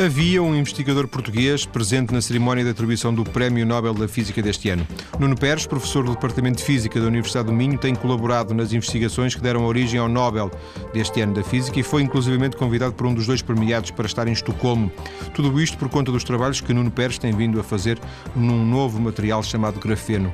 Havia 0.00 0.40
um 0.40 0.54
investigador 0.54 1.08
português 1.08 1.66
presente 1.66 2.14
na 2.14 2.22
cerimónia 2.22 2.62
de 2.62 2.70
atribuição 2.70 3.12
do 3.12 3.24
Prémio 3.24 3.66
Nobel 3.66 3.92
da 3.92 4.06
Física 4.06 4.40
deste 4.40 4.70
ano. 4.70 4.86
Nuno 5.18 5.36
Pérez, 5.36 5.66
professor 5.66 6.04
do 6.04 6.12
Departamento 6.12 6.58
de 6.58 6.62
Física 6.62 7.00
da 7.00 7.08
Universidade 7.08 7.48
do 7.48 7.52
Minho, 7.52 7.76
tem 7.76 7.96
colaborado 7.96 8.54
nas 8.54 8.72
investigações 8.72 9.34
que 9.34 9.40
deram 9.40 9.64
origem 9.64 9.98
ao 9.98 10.08
Nobel 10.08 10.52
deste 10.94 11.20
ano 11.20 11.34
da 11.34 11.42
Física 11.42 11.80
e 11.80 11.82
foi 11.82 12.02
inclusivamente 12.02 12.56
convidado 12.56 12.92
por 12.92 13.08
um 13.08 13.14
dos 13.14 13.26
dois 13.26 13.42
premiados 13.42 13.90
para 13.90 14.06
estar 14.06 14.28
em 14.28 14.32
Estocolmo. 14.32 14.88
Tudo 15.34 15.60
isto 15.60 15.76
por 15.76 15.88
conta 15.88 16.12
dos 16.12 16.22
trabalhos 16.22 16.60
que 16.60 16.72
Nuno 16.72 16.92
Pérez 16.92 17.18
tem 17.18 17.32
vindo 17.32 17.58
a 17.58 17.64
fazer 17.64 17.98
num 18.36 18.64
novo 18.64 19.00
material 19.00 19.42
chamado 19.42 19.80
grafeno. 19.80 20.32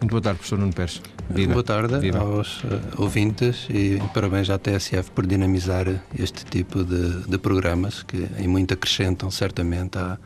Muito 0.00 0.10
boa 0.10 0.20
tarde, 0.20 0.38
professor 0.38 0.58
Nuno 0.58 0.72
Pérez. 0.72 1.00
Viva. 1.30 1.52
Boa 1.52 1.64
tarde 1.64 1.98
Viva. 1.98 2.18
aos 2.18 2.62
uh, 2.64 2.80
ouvintes 2.98 3.66
e 3.70 3.98
parabéns 4.12 4.48
à 4.50 4.58
TSF 4.58 5.10
por 5.10 5.26
dinamizar 5.26 5.86
este 6.18 6.44
tipo 6.44 6.84
de, 6.84 7.22
de 7.26 7.38
programas 7.38 8.02
que 8.02 8.28
em 8.38 8.46
muito 8.46 8.74
acrescentam 8.74 9.30
certamente 9.30 9.98
à, 9.98 10.18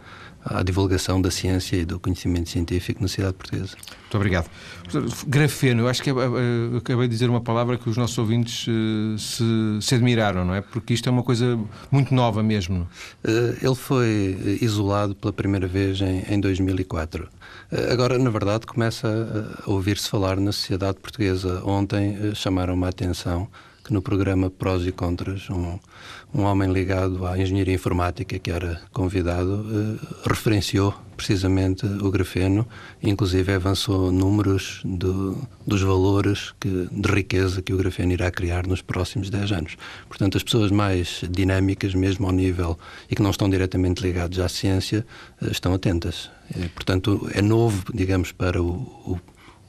à 0.44 0.62
divulgação 0.62 1.22
da 1.22 1.30
ciência 1.30 1.76
e 1.76 1.84
do 1.84 2.00
conhecimento 2.00 2.50
científico 2.50 3.00
na 3.00 3.08
cidade 3.08 3.34
portuguesa. 3.34 3.76
Muito 4.00 4.16
obrigado. 4.16 4.50
Grafeno, 5.26 5.82
eu 5.82 5.88
acho 5.88 6.02
que 6.02 6.10
é, 6.10 6.12
eu 6.12 6.78
acabei 6.78 7.06
de 7.06 7.14
dizer 7.14 7.30
uma 7.30 7.40
palavra 7.40 7.78
que 7.78 7.88
os 7.88 7.96
nossos 7.96 8.18
ouvintes 8.18 8.66
se, 9.18 9.78
se, 9.80 9.94
admiraram, 9.94 10.44
não 10.44 10.54
é? 10.54 10.60
Porque 10.60 10.94
isto 10.94 11.08
é 11.08 11.12
uma 11.12 11.22
coisa 11.22 11.58
muito 11.90 12.12
nova 12.12 12.42
mesmo. 12.42 12.88
Ele 13.22 13.74
foi 13.74 14.58
isolado 14.60 15.14
pela 15.14 15.32
primeira 15.32 15.68
vez 15.68 16.00
em, 16.00 16.24
em 16.28 16.40
2004. 16.40 17.28
Uh, 17.72 17.92
agora, 17.92 18.18
na 18.18 18.30
verdade, 18.30 18.66
começa 18.66 19.08
a 19.64 19.70
ouvir-se 19.70 20.08
falar 20.08 20.38
na 20.40 20.52
sociedade 20.52 20.98
portuguesa. 20.98 21.62
Ontem 21.64 22.34
chamaram-me 22.34 22.84
a 22.84 22.88
atenção 22.88 23.48
no 23.90 24.00
programa 24.00 24.48
Prós 24.50 24.86
e 24.86 24.92
Contras, 24.92 25.50
um, 25.50 25.78
um 26.32 26.42
homem 26.42 26.72
ligado 26.72 27.26
à 27.26 27.38
engenharia 27.38 27.74
informática 27.74 28.38
que 28.38 28.50
era 28.50 28.80
convidado 28.92 29.66
eh, 29.68 30.28
referenciou 30.28 30.94
precisamente 31.16 31.84
o 31.84 32.10
grafeno, 32.10 32.66
inclusive 33.02 33.52
avançou 33.52 34.10
números 34.10 34.80
do, 34.84 35.36
dos 35.66 35.82
valores 35.82 36.54
que, 36.58 36.88
de 36.90 37.10
riqueza 37.10 37.60
que 37.60 37.74
o 37.74 37.76
grafeno 37.76 38.12
irá 38.12 38.30
criar 38.30 38.66
nos 38.66 38.80
próximos 38.80 39.28
10 39.28 39.52
anos. 39.52 39.76
Portanto, 40.08 40.38
as 40.38 40.42
pessoas 40.42 40.70
mais 40.70 41.22
dinâmicas, 41.28 41.94
mesmo 41.94 42.26
ao 42.26 42.32
nível 42.32 42.78
e 43.10 43.14
que 43.14 43.22
não 43.22 43.30
estão 43.30 43.50
diretamente 43.50 44.00
ligadas 44.02 44.38
à 44.38 44.48
ciência, 44.48 45.04
eh, 45.42 45.48
estão 45.50 45.74
atentas. 45.74 46.30
E, 46.56 46.68
portanto, 46.68 47.28
é 47.34 47.42
novo, 47.42 47.84
digamos, 47.92 48.32
para 48.32 48.62
o, 48.62 48.68
o, 49.04 49.20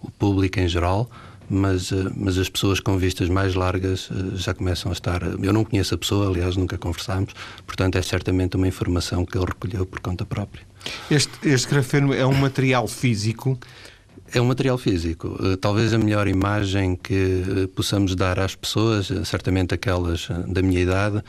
o 0.03 0.11
público 0.11 0.59
em 0.59 0.67
geral 0.67 1.09
mas, 1.51 1.91
eh, 1.91 2.09
mas 2.15 2.37
as 2.37 2.49
pessoas 2.49 2.79
com 2.79 2.97
vistas 2.97 3.29
mais 3.29 3.53
largas 3.53 4.09
eh, 4.11 4.35
já 4.35 4.53
começam 4.53 4.91
a 4.91 4.93
estar. 4.93 5.21
Eu 5.21 5.53
não 5.53 5.63
conheço 5.63 5.93
a 5.93 5.97
pessoa, 5.97 6.27
aliás, 6.27 6.55
nunca 6.55 6.77
conversámos, 6.77 7.33
portanto, 7.67 7.97
é 7.97 8.01
certamente 8.01 8.55
uma 8.55 8.67
informação 8.67 9.25
que 9.25 9.37
ele 9.37 9.45
recolheu 9.45 9.85
por 9.85 9.99
conta 9.99 10.25
própria. 10.25 10.63
Este, 11.09 11.31
este 11.43 11.67
grafeno 11.67 12.13
é 12.13 12.25
um 12.25 12.33
material 12.33 12.87
físico. 12.87 13.59
É 14.33 14.39
um 14.39 14.45
material 14.45 14.77
físico. 14.77 15.37
Eh, 15.43 15.57
talvez 15.57 15.93
a 15.93 15.97
melhor 15.97 16.27
imagem 16.27 16.95
que 16.95 17.67
possamos 17.75 18.15
dar 18.15 18.39
às 18.39 18.55
pessoas, 18.55 19.11
certamente 19.25 19.73
aquelas 19.73 20.29
da 20.47 20.61
minha 20.61 20.79
idade, 20.79 21.21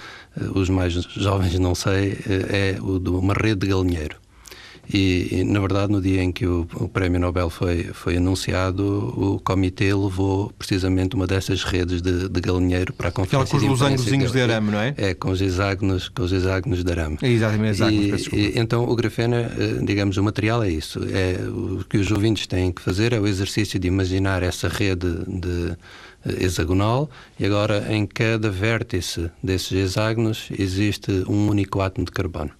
os 0.54 0.68
mais 0.68 0.92
jovens 0.92 1.58
não 1.58 1.74
sei, 1.74 2.16
é 2.26 2.78
o 2.80 3.00
de 3.00 3.10
uma 3.10 3.34
rede 3.34 3.66
de 3.66 3.66
galinheiro. 3.66 4.21
E, 4.92 5.28
e, 5.30 5.44
na 5.44 5.58
verdade, 5.60 5.90
no 5.90 6.00
dia 6.00 6.22
em 6.22 6.30
que 6.30 6.46
o, 6.46 6.66
o, 6.74 6.88
Prémio 6.88 7.18
Nobel 7.18 7.48
foi, 7.48 7.84
foi 7.94 8.18
anunciado, 8.18 8.84
o 9.16 9.40
comitê 9.40 9.94
levou 9.94 10.52
precisamente 10.58 11.16
uma 11.16 11.26
dessas 11.26 11.64
redes 11.64 12.02
de, 12.02 12.28
de 12.28 12.40
galinheiro 12.40 12.92
para 12.92 13.08
a 13.08 13.12
conferência. 13.12 13.56
Aquela 13.56 13.60
com 13.60 13.72
os 13.72 13.80
losangos 13.80 14.32
de 14.32 14.40
arame, 14.40 14.70
não 14.70 14.78
é? 14.78 14.94
É, 14.98 15.14
com 15.14 15.30
os 15.30 15.40
hexágonos, 15.40 16.08
com 16.08 16.22
os 16.22 16.32
hexágonos 16.32 16.84
de 16.84 16.90
arame. 16.90 17.18
É 17.22 17.28
exatamente, 17.28 17.82
hexágonos, 17.82 18.26
e, 18.26 18.36
e, 18.36 18.58
Então, 18.58 18.84
o 18.84 18.94
grafeno, 18.94 19.36
eh, 19.36 19.48
digamos, 19.82 20.16
o 20.18 20.22
material 20.22 20.62
é 20.62 20.70
isso. 20.70 21.00
É, 21.10 21.38
o 21.48 21.84
que 21.88 21.96
os 21.96 22.10
ouvintes 22.10 22.46
têm 22.46 22.70
que 22.70 22.82
fazer 22.82 23.14
é 23.14 23.20
o 23.20 23.26
exercício 23.26 23.78
de 23.78 23.88
imaginar 23.88 24.42
essa 24.42 24.68
rede 24.68 25.08
de 25.26 25.76
eh, 26.24 26.44
hexagonal 26.44 27.08
e 27.38 27.46
agora 27.46 27.86
em 27.90 28.06
cada 28.06 28.50
vértice 28.50 29.30
desses 29.42 29.72
hexágonos 29.72 30.48
existe 30.58 31.24
um 31.28 31.48
único 31.48 31.80
átomo 31.80 32.04
de 32.04 32.12
carbono 32.12 32.50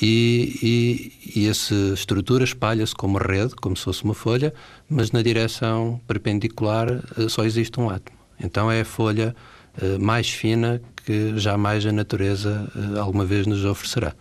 e, 0.00 1.12
e, 1.34 1.40
e 1.40 1.48
essa 1.48 1.74
estrutura 1.94 2.44
espalha-se 2.44 2.94
como 2.94 3.18
rede, 3.18 3.54
como 3.56 3.76
se 3.76 3.84
fosse 3.84 4.04
uma 4.04 4.14
folha, 4.14 4.54
mas 4.88 5.10
na 5.10 5.22
direção 5.22 6.00
perpendicular 6.06 6.88
eh, 6.90 7.28
só 7.28 7.44
existe 7.44 7.78
um 7.80 7.90
átomo. 7.90 8.18
Então 8.38 8.70
é 8.70 8.80
a 8.80 8.84
folha 8.84 9.34
uh, 9.80 10.02
mais 10.02 10.28
fina 10.28 10.80
que 11.04 11.36
jamais 11.38 11.84
a 11.86 11.92
natureza 11.92 12.70
uh, 12.74 13.00
alguma 13.00 13.24
vez 13.24 13.46
nos 13.46 13.64
oferecerá. 13.64 14.14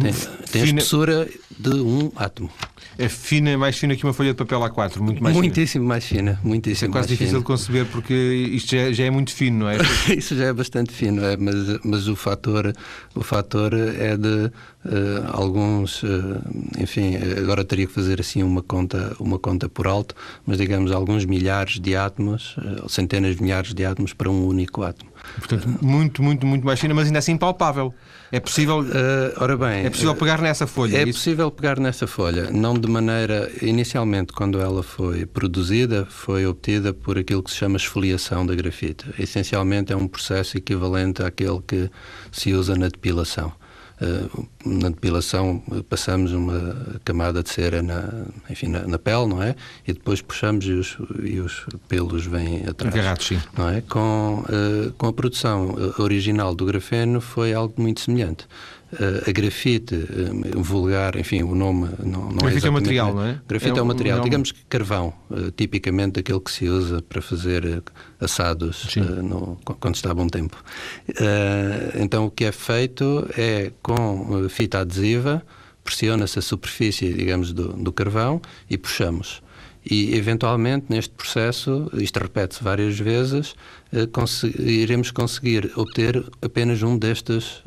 Tem, 0.00 0.12
tem 0.52 0.62
a 0.62 0.64
espessura 0.64 1.28
de 1.58 1.70
um 1.70 2.10
átomo. 2.16 2.50
É 2.96 3.08
fina, 3.08 3.56
mais 3.56 3.78
fina 3.78 3.94
que 3.94 4.02
uma 4.04 4.12
folha 4.12 4.30
de 4.30 4.36
papel 4.36 4.60
A4, 4.60 4.98
muito 4.98 5.22
mais 5.22 5.34
Muitíssimo 5.36 5.84
fina. 5.84 5.88
mais 5.88 6.04
fina, 6.04 6.40
muitíssimo 6.42 6.90
É 6.90 6.92
quase 6.92 7.08
difícil 7.08 7.28
fina. 7.28 7.38
de 7.38 7.44
conceber 7.44 7.86
porque 7.86 8.12
isto 8.12 8.74
já, 8.74 8.90
já, 8.90 9.04
é 9.04 9.10
muito 9.10 9.32
fino, 9.32 9.60
não 9.60 9.68
é? 9.68 9.76
Isso 10.16 10.36
já 10.36 10.46
é 10.46 10.52
bastante 10.52 10.92
fino, 10.92 11.24
é, 11.24 11.36
mas, 11.36 11.78
mas 11.84 12.08
o 12.08 12.16
fator 12.16 12.72
o 13.14 13.22
fator 13.22 13.72
é 13.74 14.16
de 14.16 14.46
uh, 14.46 14.50
alguns, 15.28 16.02
uh, 16.02 16.40
enfim, 16.76 17.16
agora 17.40 17.64
teria 17.64 17.86
que 17.86 17.92
fazer 17.92 18.20
assim 18.20 18.42
uma 18.42 18.62
conta 18.62 19.14
uma 19.20 19.38
conta 19.38 19.68
por 19.68 19.86
alto, 19.86 20.16
mas 20.44 20.58
digamos 20.58 20.90
alguns 20.90 21.24
milhares 21.24 21.78
de 21.78 21.94
átomos, 21.94 22.56
uh, 22.56 22.88
centenas 22.88 23.36
de 23.36 23.42
milhares 23.42 23.72
de 23.72 23.84
átomos 23.84 24.12
para 24.12 24.28
um 24.28 24.44
único 24.44 24.82
átomo. 24.82 25.10
Portanto, 25.36 25.68
muito, 25.80 26.20
muito, 26.20 26.44
muito 26.44 26.66
mais 26.66 26.80
fina, 26.80 26.94
mas 26.94 27.06
ainda 27.06 27.20
assim 27.20 27.36
palpável. 27.36 27.94
É 28.30 28.38
possível, 28.40 28.80
uh, 28.80 28.84
ora 29.36 29.56
bem, 29.56 29.86
é 29.86 29.90
possível 29.90 30.14
pegar 30.14 30.40
nessa 30.40 30.66
folha? 30.66 30.98
É, 30.98 31.02
é 31.02 31.06
possível 31.06 31.50
pegar 31.50 31.80
nessa 31.80 32.06
folha, 32.06 32.50
não 32.50 32.74
de 32.74 32.86
maneira. 32.86 33.50
Inicialmente, 33.62 34.32
quando 34.34 34.60
ela 34.60 34.82
foi 34.82 35.24
produzida, 35.24 36.06
foi 36.10 36.46
obtida 36.46 36.92
por 36.92 37.16
aquilo 37.18 37.42
que 37.42 37.50
se 37.50 37.56
chama 37.56 37.78
esfoliação 37.78 38.44
da 38.44 38.54
grafite. 38.54 39.06
Essencialmente, 39.18 39.92
é 39.92 39.96
um 39.96 40.06
processo 40.06 40.58
equivalente 40.58 41.22
àquele 41.22 41.60
que 41.66 41.90
se 42.30 42.52
usa 42.52 42.76
na 42.76 42.88
depilação. 42.88 43.52
Uh, 44.00 44.46
na 44.64 44.90
depilação 44.90 45.60
passamos 45.88 46.32
uma 46.32 47.00
camada 47.04 47.42
de 47.42 47.50
cera 47.50 47.82
na, 47.82 48.26
enfim, 48.48 48.68
na, 48.68 48.86
na, 48.86 48.98
pele, 48.98 49.26
não 49.26 49.42
é? 49.42 49.56
E 49.86 49.92
depois 49.92 50.22
puxamos 50.22 50.64
e 50.66 50.72
os, 50.72 50.96
e 51.22 51.40
os 51.40 51.66
pelos 51.88 52.24
vêm 52.24 52.64
atrás. 52.66 52.94
Agarrados, 52.94 53.26
sim. 53.26 53.40
Não 53.56 53.68
é? 53.68 53.80
com, 53.80 54.44
uh, 54.48 54.92
com 54.92 55.06
a 55.08 55.12
produção 55.12 55.74
original 55.98 56.54
do 56.54 56.64
grafeno 56.64 57.20
foi 57.20 57.52
algo 57.52 57.74
muito 57.76 58.00
semelhante. 58.00 58.46
Uh, 58.90 59.28
a 59.28 59.32
grafite 59.32 59.94
uh, 59.94 60.62
vulgar, 60.62 61.14
enfim, 61.16 61.42
o 61.42 61.54
nome 61.54 61.90
não, 62.02 62.30
não 62.30 62.38
grafite 62.38 62.64
é 62.64 62.68
é 62.68 62.70
um 62.70 62.74
material, 62.74 63.14
não 63.14 63.22
é? 63.22 63.38
Grafite 63.46 63.76
é, 63.76 63.78
é 63.78 63.82
um 63.82 63.84
material, 63.84 64.20
digamos 64.22 64.50
que 64.50 64.64
carvão, 64.64 65.12
uh, 65.28 65.50
tipicamente 65.50 66.20
aquele 66.20 66.40
que 66.40 66.50
se 66.50 66.66
usa 66.66 67.02
para 67.02 67.20
fazer 67.20 67.82
assados 68.18 68.96
no, 68.96 69.58
quando 69.78 69.94
está 69.94 70.10
a 70.10 70.14
bom 70.14 70.26
tempo. 70.26 70.56
então 72.00 72.26
o 72.26 72.30
que 72.30 72.46
é 72.46 72.52
feito 72.52 73.28
é 73.36 73.72
com 73.82 74.48
fita 74.48 74.78
adesiva, 74.78 75.42
pressiona-se 75.84 76.38
a 76.38 76.42
superfície, 76.42 77.12
digamos, 77.12 77.52
do, 77.52 77.74
do 77.74 77.92
carvão 77.92 78.40
e 78.70 78.78
puxamos. 78.78 79.42
E 79.84 80.14
eventualmente 80.16 80.86
neste 80.88 81.10
processo, 81.14 81.90
isto 81.94 82.18
repete-se 82.18 82.64
várias 82.64 82.98
vezes, 82.98 83.54
iremos 84.58 85.10
conseguir 85.10 85.70
obter 85.76 86.24
apenas 86.42 86.82
um 86.82 86.98
destes 86.98 87.62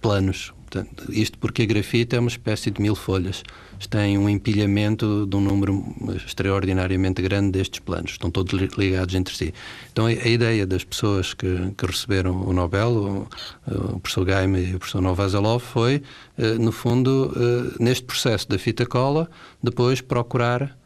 planos, 0.00 0.52
Portanto, 0.70 1.10
isto 1.10 1.38
porque 1.38 1.62
a 1.62 1.66
grafite 1.66 2.14
é 2.14 2.20
uma 2.20 2.28
espécie 2.28 2.70
de 2.70 2.82
mil 2.82 2.94
folhas. 2.94 3.42
Tem 3.88 4.18
um 4.18 4.28
empilhamento 4.28 5.26
de 5.26 5.34
um 5.34 5.40
número 5.40 5.96
extraordinariamente 6.14 7.22
grande 7.22 7.52
destes 7.52 7.80
planos. 7.80 8.10
Estão 8.12 8.30
todos 8.30 8.52
ligados 8.76 9.14
entre 9.14 9.34
si. 9.34 9.54
Então, 9.90 10.04
a, 10.04 10.12
ideia 10.12 10.66
das 10.66 10.84
pessoas 10.84 11.32
que, 11.32 11.72
que, 11.76 11.86
receberam 11.86 12.42
o 12.46 12.52
Nobel, 12.52 12.90
o, 12.90 13.94
o 13.94 14.00
professor 14.00 14.26
Gaime 14.26 14.60
e 14.60 14.74
o 14.74 14.78
professor 14.78 15.00
Novazalov, 15.00 15.62
foi, 15.62 16.02
eh, 16.36 16.58
no 16.58 16.70
fundo, 16.70 17.32
eh, 17.34 17.82
neste 17.82 18.04
processo 18.04 18.46
da 18.48 18.58
fita 18.58 18.84
cola, 18.84 19.30
depois 19.62 20.02
procurar 20.02 20.77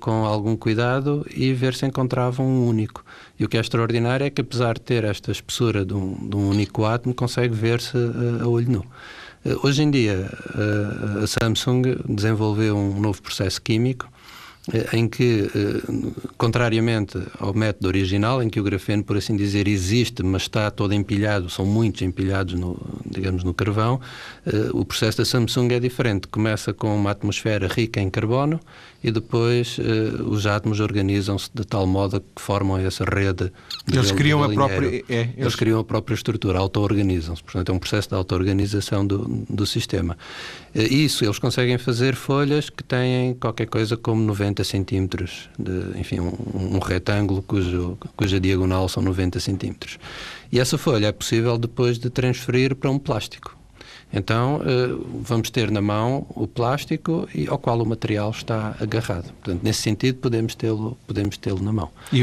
com 0.00 0.24
algum 0.24 0.56
cuidado 0.56 1.26
e 1.34 1.52
ver 1.52 1.74
se 1.74 1.86
encontravam 1.86 2.46
um 2.46 2.66
único. 2.66 3.04
E 3.38 3.44
o 3.44 3.48
que 3.48 3.56
é 3.56 3.60
extraordinário 3.60 4.24
é 4.24 4.30
que, 4.30 4.40
apesar 4.40 4.74
de 4.74 4.80
ter 4.80 5.04
esta 5.04 5.30
espessura 5.30 5.84
de 5.84 5.94
um, 5.94 6.28
de 6.28 6.36
um 6.36 6.48
único 6.48 6.84
átomo, 6.84 7.14
consegue 7.14 7.54
ver-se 7.54 7.96
a, 7.96 8.44
a 8.44 8.48
olho 8.48 8.70
nu. 8.70 8.84
Eh, 9.44 9.56
hoje 9.62 9.82
em 9.82 9.90
dia, 9.90 10.30
a 11.22 11.26
Samsung 11.26 11.82
desenvolveu 12.08 12.76
um 12.76 13.00
novo 13.00 13.22
processo 13.22 13.60
químico 13.62 14.06
eh, 14.06 14.17
em 14.92 15.08
que, 15.08 15.50
eh, 15.54 16.12
contrariamente 16.36 17.18
ao 17.38 17.54
método 17.54 17.88
original, 17.88 18.42
em 18.42 18.50
que 18.50 18.60
o 18.60 18.62
grafeno, 18.62 19.02
por 19.02 19.16
assim 19.16 19.34
dizer, 19.34 19.66
existe, 19.66 20.22
mas 20.22 20.42
está 20.42 20.70
todo 20.70 20.92
empilhado, 20.92 21.48
são 21.48 21.64
muitos 21.64 22.02
empilhados, 22.02 22.54
no, 22.54 22.78
digamos, 23.06 23.44
no 23.44 23.54
carvão, 23.54 24.00
eh, 24.46 24.68
o 24.72 24.84
processo 24.84 25.18
da 25.18 25.24
Samsung 25.24 25.72
é 25.72 25.80
diferente. 25.80 26.28
Começa 26.28 26.74
com 26.74 26.94
uma 26.94 27.10
atmosfera 27.10 27.66
rica 27.66 28.00
em 28.00 28.10
carbono 28.10 28.60
e 29.02 29.12
depois 29.12 29.78
os 30.26 30.44
átomos 30.44 30.80
organizam-se 30.80 31.48
de 31.54 31.64
tal 31.64 31.86
modo 31.86 32.20
que 32.20 32.42
formam 32.42 32.78
essa 32.78 33.04
rede. 33.04 33.52
Eles 33.90 34.10
criam 34.10 34.42
a 34.42 34.48
própria. 34.48 35.04
É, 35.08 35.20
eles... 35.20 35.34
eles... 35.36 35.54
criam 35.54 35.78
a 35.78 35.84
própria 35.84 36.16
estrutura, 36.16 36.58
auto-organizam-se. 36.58 37.40
Portanto, 37.44 37.70
é 37.70 37.72
um 37.72 37.78
processo 37.78 38.08
de 38.08 38.16
auto-organização 38.16 39.06
do, 39.06 39.44
do 39.48 39.64
sistema. 39.64 40.18
Isso, 40.74 41.24
eles 41.24 41.38
conseguem 41.38 41.78
fazer 41.78 42.16
folhas 42.16 42.70
que 42.70 42.82
têm 42.82 43.34
qualquer 43.34 43.66
coisa 43.66 43.96
como 43.96 44.20
90 44.22 44.57
90 44.58 44.64
centímetros, 44.64 45.50
de, 45.58 45.98
enfim, 45.98 46.20
um, 46.20 46.76
um 46.76 46.78
retângulo 46.78 47.42
cujo, 47.42 47.98
cuja 48.16 48.40
diagonal 48.40 48.88
são 48.88 49.02
90 49.02 49.40
centímetros. 49.40 49.98
E 50.50 50.58
essa 50.58 50.78
folha 50.78 51.06
é 51.06 51.12
possível 51.12 51.58
depois 51.58 51.98
de 51.98 52.10
transferir 52.10 52.74
para 52.74 52.90
um 52.90 52.98
plástico. 52.98 53.57
Então, 54.12 54.60
eh, 54.64 54.88
vamos 55.22 55.50
ter 55.50 55.70
na 55.70 55.80
mão 55.80 56.26
o 56.30 56.46
plástico 56.46 57.28
ao 57.48 57.58
qual 57.58 57.80
o 57.80 57.86
material 57.86 58.30
está 58.30 58.74
agarrado. 58.80 59.32
Portanto, 59.42 59.60
nesse 59.62 59.82
sentido, 59.82 60.18
podemos 60.18 60.54
tê-lo 60.54 60.96
podemos 61.06 61.36
tê 61.36 61.52
na 61.54 61.72
mão. 61.72 61.90
E, 62.12 62.22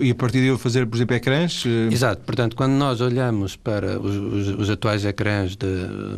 e, 0.00 0.10
a 0.10 0.14
partir 0.14 0.40
de 0.40 0.58
fazer, 0.58 0.86
por 0.86 0.96
exemplo, 0.96 1.16
ecrãs? 1.16 1.64
Eh, 1.66 1.92
Exato. 1.92 2.22
Portanto, 2.22 2.56
quando 2.56 2.72
nós 2.72 3.00
olhamos 3.00 3.56
para 3.56 3.98
os, 3.98 4.16
os, 4.16 4.60
os, 4.60 4.70
atuais 4.70 5.04
ecrãs 5.04 5.56
de 5.56 5.66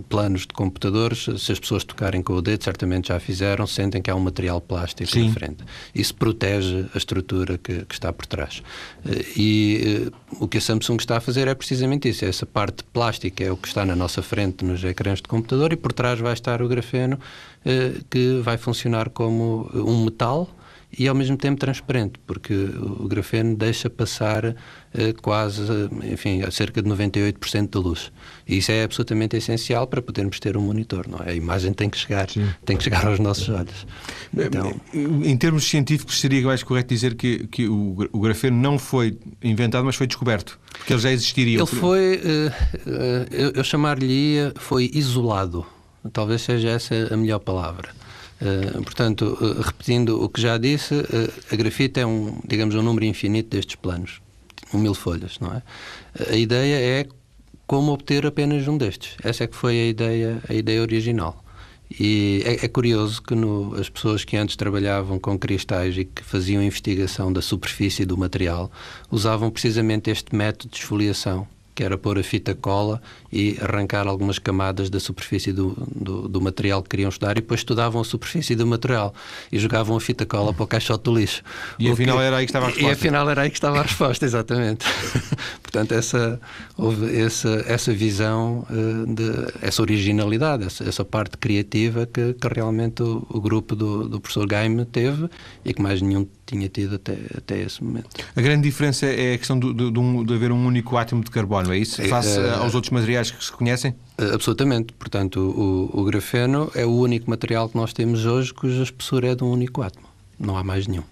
planos 0.09 0.43
de 0.43 0.49
computadores, 0.49 1.27
se 1.39 1.53
as 1.53 1.59
pessoas 1.59 1.85
tocarem 1.85 2.23
com 2.23 2.35
o 2.35 2.43
dedo, 2.43 2.63
certamente 2.63 3.09
já 3.09 3.21
fizeram, 3.21 3.67
sentem 3.67 4.01
que 4.01 4.11
há 4.11 4.15
um 4.15 4.21
material 4.21 4.61
plástico 4.61 5.11
Sim. 5.11 5.27
diferente. 5.27 5.65
Isso 5.95 6.15
protege 6.15 6.87
a 6.95 6.99
estrutura 6.99 7.59
que, 7.59 7.85
que 7.85 7.95
está 7.95 8.13
por 8.13 8.27
trás. 8.27 8.63
Eh, 9.05 9.25
e 9.37 10.13
o 10.41 10.49
que 10.49 10.59
a 10.59 10.61
Samsung 10.61 10.97
está 10.97 11.19
a 11.19 11.21
fazer 11.21 11.49
é 11.49 11.55
precisamente 11.55 12.09
isso. 12.09 12.25
Essa 12.25 12.47
parte 12.47 12.83
plástica 12.85 13.45
é 13.45 13.51
o 13.51 13.57
que 13.57 13.69
está 13.69 13.85
na 13.85 13.95
nossa 13.95 14.23
frente 14.23 14.65
nos 14.65 14.85
ecrãs 14.87 15.21
de 15.21 15.29
computador 15.29 15.73
e 15.73 15.77
por 15.77 15.93
trás 15.93 16.19
vai 16.19 16.33
estar 16.33 16.63
o 16.63 16.69
grafeno 16.69 17.19
eh, 17.65 18.01
que 18.11 18.41
vai 18.41 18.57
funcionar 18.57 19.11
como 19.11 19.71
um 19.75 20.05
metal 20.05 20.49
e 20.99 21.09
ao 21.09 21.15
mesmo 21.15 21.37
tempo 21.37 21.59
transparente, 21.59 22.19
porque 22.27 22.55
o 22.55 23.07
grafeno 23.07 23.55
deixa 23.55 23.91
passar 23.91 24.55
eh, 24.95 25.13
quase, 25.21 25.63
enfim, 26.05 26.43
a 26.43 26.51
cerca 26.51 26.81
de 26.81 26.89
98% 26.89 27.71
da 27.71 27.81
luz. 27.81 28.13
E 28.47 28.59
isso 28.59 28.73
é 28.73 28.85
absolutamente 28.85 29.37
essencial 29.37 29.87
para 29.87 30.01
podermos 30.01 30.41
ter 30.41 30.57
um 30.57 30.63
monitor, 30.63 31.07
não 31.09 31.19
é? 31.19 31.31
A 31.31 31.35
imagem 31.35 31.73
tem 31.73 31.91
que 31.91 31.99
chegar, 31.99 32.31
Sim. 32.31 32.49
tem 32.65 32.77
que 32.77 32.85
chegar 32.85 33.07
aos 33.07 33.19
nossos 33.19 33.49
olhos. 33.49 33.87
Então... 34.35 34.75
Em 34.95 35.37
termos 35.37 35.65
científicos, 35.69 36.19
seria 36.21 36.43
mais 36.43 36.63
correto 36.63 36.89
dizer 36.89 37.15
que, 37.15 37.47
que 37.49 37.69
o, 37.69 38.09
o 38.13 38.21
grafeno 38.21 38.57
não 38.57 38.79
foi 38.79 39.19
inventado, 39.43 39.85
mas 39.85 39.97
foi 39.97 40.07
descoberto, 40.07 40.59
porque 40.79 40.93
ele 40.93 41.01
já 41.01 41.11
existiria. 41.11 41.59
Ele 41.59 41.67
foi, 41.67 42.17
uh, 42.17 43.27
eu, 43.31 43.51
eu 43.51 43.65
chamar-lhe 43.65 44.37
foi 44.57 44.91
isolado. 44.95 45.67
Talvez 46.13 46.43
seja 46.43 46.71
essa 46.71 46.95
a 47.13 47.17
melhor 47.17 47.41
palavra. 47.41 47.91
Uh, 48.41 48.83
portanto, 48.83 49.39
uh, 49.41 49.63
repetindo 49.63 50.23
o 50.23 50.29
que 50.29 50.41
já 50.41 50.59
disse, 50.59 50.95
uh, 50.95 51.33
a 51.51 51.57
grafite 51.57 52.01
é 52.01 52.07
um, 52.07 52.39
digamos, 52.47 52.75
um 52.75 52.83
número 52.83 53.07
infinito 53.07 53.51
destes 53.51 53.77
planos, 53.77 54.21
um 54.75 54.79
mil 54.79 54.95
folhas, 54.95 55.39
não 55.41 55.55
é? 55.55 55.63
A 56.31 56.37
ideia 56.37 56.77
é 56.77 57.07
como 57.67 57.93
obter 57.93 58.27
apenas 58.27 58.69
um 58.69 58.77
destes. 58.77 59.17
Essa 59.23 59.45
é 59.45 59.47
que 59.47 59.57
foi 59.57 59.81
a 59.81 59.87
ideia, 59.87 60.43
a 60.49 60.55
ideia 60.55 60.83
original. 60.83 61.43
E 61.99 62.43
é, 62.45 62.65
é 62.65 62.69
curioso 62.69 63.23
que 63.23 63.35
no, 63.35 63.75
as 63.75 63.89
pessoas 63.89 64.25
que 64.25 64.37
antes 64.37 64.57
trabalhavam 64.57 65.19
com 65.19 65.39
cristais 65.39 65.97
e 65.97 66.05
que 66.05 66.23
faziam 66.23 66.63
investigação 66.63 67.33
da 67.33 67.41
superfície 67.41 68.05
do 68.05 68.19
material 68.19 68.71
usavam 69.11 69.51
precisamente 69.51 70.11
este 70.11 70.35
método 70.35 70.73
de 70.73 70.79
esfoliação 70.79 71.47
que 71.77 71.85
era 71.85 71.99
pôr 71.99 72.19
a 72.19 72.23
fita 72.23 72.55
cola 72.55 73.03
e 73.31 73.59
arrancar 73.61 74.09
algumas 74.09 74.39
camadas 74.39 74.89
da 74.89 74.99
superfície 74.99 75.53
do, 75.53 75.77
do, 75.95 76.27
do, 76.27 76.41
material 76.41 76.83
que 76.83 76.89
queriam 76.89 77.11
estudar 77.11 77.33
e 77.33 77.35
depois 77.35 77.61
estudavam 77.61 78.01
a 78.01 78.05
superfície 78.05 78.57
do 78.57 78.67
material 78.67 79.15
e 79.53 79.59
jogavam 79.59 79.95
a 79.95 80.01
fita 80.01 80.25
cola 80.25 80.55
para 80.55 80.65
o 80.65 80.67
caixote 80.67 81.05
do 81.05 81.15
lixo. 81.15 81.43
E 81.79 81.91
afinal 81.91 82.17
que, 82.17 82.23
era 82.23 82.37
aí 82.39 82.47
que 82.47 82.51
estava 82.51 82.65
a 82.65 82.69
resposta. 82.69 82.89
E 82.89 82.93
afinal 82.93 83.31
era 83.31 83.43
aí 83.43 83.51
que 83.51 83.57
estava 83.57 83.79
a 83.79 83.83
resposta, 83.83 84.25
exatamente. 84.25 84.87
Portanto, 85.63 85.93
essa, 85.93 86.41
houve 86.79 87.15
essa, 87.21 87.63
essa 87.69 87.93
visão, 87.93 88.67
eh, 88.71 89.13
de, 89.13 89.67
essa 89.67 89.83
originalidade, 89.83 90.65
essa, 90.65 90.89
essa 90.89 91.05
parte 91.05 91.37
criativa 91.37 92.07
que, 92.07 92.33
que 92.33 92.49
realmente 92.49 93.03
o, 93.03 93.27
o, 93.29 93.39
grupo 93.39 93.77
do, 93.77 94.09
do 94.09 94.19
professor 94.19 94.47
Gaime 94.47 94.87
teve 94.87 95.29
e 95.63 95.75
que 95.75 95.83
mais 95.83 96.01
nenhum 96.01 96.27
tinha 96.47 96.69
tido 96.69 96.95
até, 96.95 97.19
até 97.37 97.61
esse 97.61 97.83
momento. 97.85 98.09
A 98.35 98.41
grande 98.41 98.63
diferença 98.63 99.05
é 99.05 99.35
a 99.35 99.39
questão 99.39 99.59
do, 99.59 99.75
do, 99.75 100.25
de 100.25 100.35
haver 100.35 100.53
um 100.53 100.67
único 100.67 100.97
átomo 100.97 101.23
de 101.23 101.31
carbono, 101.31 101.66
é 101.73 101.79
isso? 101.79 102.03
Face 102.03 102.39
é, 102.39 102.55
aos 102.55 102.75
outros 102.75 102.91
materiais 102.91 103.31
que 103.31 103.45
se 103.45 103.53
conhecem? 103.53 103.95
Eh, 104.19 104.31
absolutamente. 104.35 104.93
Portanto, 104.93 105.41
o, 105.41 106.01
o, 106.01 106.05
grafeno 106.05 106.71
é 106.75 106.85
o 106.85 106.91
único 106.91 107.29
material 107.31 107.69
que 107.69 107.77
nós 107.77 107.93
temos 107.93 108.27
hoje 108.27 108.53
cuja 108.53 108.83
espessura 108.83 109.29
é 109.29 109.35
de 109.35 109.45
um 109.45 109.51
único 109.51 109.83
átomo. 109.83 110.07
Não 110.39 110.57
há 110.57 110.65
mais 110.65 110.87
nenhum. 110.87 111.05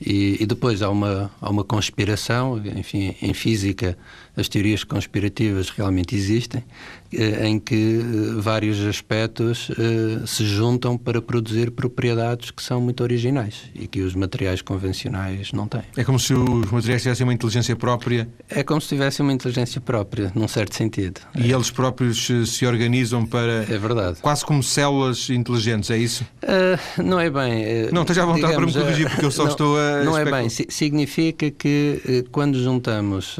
E, 0.00 0.36
e, 0.40 0.46
depois 0.46 0.80
há 0.80 0.90
uma, 0.90 1.30
há 1.40 1.50
uma 1.50 1.64
conspiração, 1.64 2.62
enfim, 2.76 3.16
em 3.20 3.34
física 3.34 3.98
as 4.36 4.48
teorias 4.48 4.84
conspirativas 4.84 5.70
realmente 5.70 6.14
existem, 6.14 6.62
eh, 7.07 7.07
em 7.12 7.58
que 7.58 8.00
eh, 8.00 8.40
vários 8.40 8.80
aspectos 8.84 9.70
eh, 9.70 10.26
se 10.26 10.44
juntam 10.44 10.98
para 10.98 11.22
produzir 11.22 11.70
propriedades 11.70 12.50
que 12.50 12.62
são 12.62 12.80
muito 12.80 13.02
originais 13.02 13.70
e 13.74 13.86
que 13.86 14.00
os 14.00 14.14
materiais 14.14 14.62
convencionais 14.62 15.52
não 15.52 15.66
têm. 15.66 15.82
É 15.96 16.04
como 16.04 16.18
se 16.18 16.34
os 16.34 16.70
materiais 16.70 17.02
tivessem 17.02 17.24
uma 17.24 17.32
inteligência 17.32 17.74
própria? 17.76 18.28
É 18.48 18.62
como 18.62 18.80
se 18.80 18.88
tivessem 18.88 19.24
uma 19.24 19.32
inteligência 19.32 19.80
própria, 19.80 20.32
num 20.34 20.48
certo 20.48 20.74
sentido. 20.74 21.20
E 21.34 21.50
é. 21.50 21.54
eles 21.54 21.70
próprios 21.70 22.28
se 22.46 22.66
organizam 22.66 23.24
para. 23.24 23.64
É 23.68 23.78
verdade. 23.78 24.18
Quase 24.20 24.44
como 24.44 24.62
células 24.62 25.30
inteligentes, 25.30 25.90
é 25.90 25.98
isso? 25.98 26.24
Uh, 26.42 27.02
não 27.02 27.18
é 27.20 27.30
bem. 27.30 27.86
Uh, 27.86 27.94
não, 27.94 28.02
esteja 28.02 28.22
à 28.22 28.26
vontade 28.26 28.54
para 28.54 28.66
me 28.66 28.72
corrigir, 28.72 29.08
porque 29.08 29.24
eu 29.24 29.30
só 29.30 29.44
não, 29.44 29.50
estou 29.50 29.78
a. 29.78 30.04
Não 30.04 30.18
é 30.18 30.24
bem. 30.24 30.48
Significa 30.48 31.50
que 31.50 32.26
quando 32.30 32.62
juntamos 32.62 33.36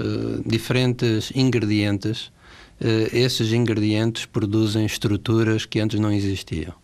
diferentes 0.46 0.78
diferentes 0.78 1.32
ingredientes, 1.34 2.26
uh, 2.26 2.30
esses 3.12 3.52
ingredientes 3.52 4.26
produzem 4.26 4.86
estruturas 4.86 5.66
que 5.66 5.80
antes 5.80 5.98
não 5.98 6.12
existiam. 6.12 6.74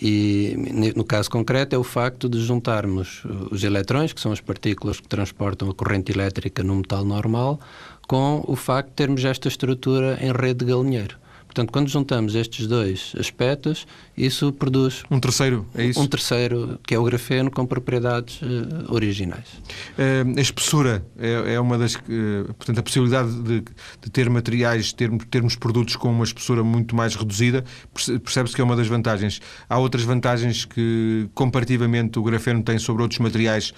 E 0.00 0.56
no 0.96 1.04
caso 1.04 1.30
concreto 1.30 1.76
é 1.76 1.78
o 1.78 1.84
facto 1.84 2.28
de 2.28 2.40
juntarmos 2.40 3.22
os 3.50 3.62
eletrões, 3.62 4.12
que 4.12 4.20
são 4.20 4.32
as 4.32 4.40
partículas 4.40 4.98
que 4.98 5.06
transportam 5.06 5.70
a 5.70 5.74
corrente 5.74 6.10
elétrica 6.10 6.64
no 6.64 6.76
metal 6.76 7.04
normal, 7.04 7.60
com 8.08 8.44
o 8.46 8.56
facto 8.56 8.88
de 8.88 8.94
termos 8.94 9.24
esta 9.24 9.46
estrutura 9.46 10.18
em 10.20 10.32
rede 10.32 10.64
de 10.64 10.72
galinheiro. 10.72 11.16
Portanto, 11.54 11.70
quando 11.70 11.88
juntamos 11.88 12.34
estes 12.34 12.66
dois 12.66 13.12
aspectos, 13.16 13.86
isso 14.18 14.52
produz 14.52 15.04
um 15.08 15.20
terceiro, 15.20 15.64
é 15.72 15.84
isso? 15.84 16.00
Um 16.00 16.06
terceiro, 16.08 16.80
que 16.84 16.96
é 16.96 16.98
o 16.98 17.04
grafeno 17.04 17.48
com 17.48 17.64
propriedades 17.64 18.42
uh, 18.42 18.92
originais. 18.92 19.46
Uh, 19.96 20.36
a 20.36 20.40
espessura 20.40 21.06
é, 21.16 21.54
é 21.54 21.60
uma 21.60 21.78
das, 21.78 21.94
uh, 21.94 22.52
portanto, 22.58 22.80
a 22.80 22.82
possibilidade 22.82 23.40
de, 23.40 23.60
de 24.02 24.10
ter 24.10 24.28
materiais, 24.28 24.92
ter, 24.92 25.08
termos 25.30 25.54
produtos 25.54 25.94
com 25.94 26.10
uma 26.10 26.24
espessura 26.24 26.64
muito 26.64 26.96
mais 26.96 27.14
reduzida, 27.14 27.64
percebe-se 28.24 28.56
que 28.56 28.60
é 28.60 28.64
uma 28.64 28.74
das 28.74 28.88
vantagens. 28.88 29.40
Há 29.68 29.78
outras 29.78 30.02
vantagens 30.02 30.64
que 30.64 31.28
comparativamente 31.34 32.18
o 32.18 32.22
grafeno 32.24 32.64
tem 32.64 32.80
sobre 32.80 33.02
outros 33.02 33.20
materiais 33.20 33.72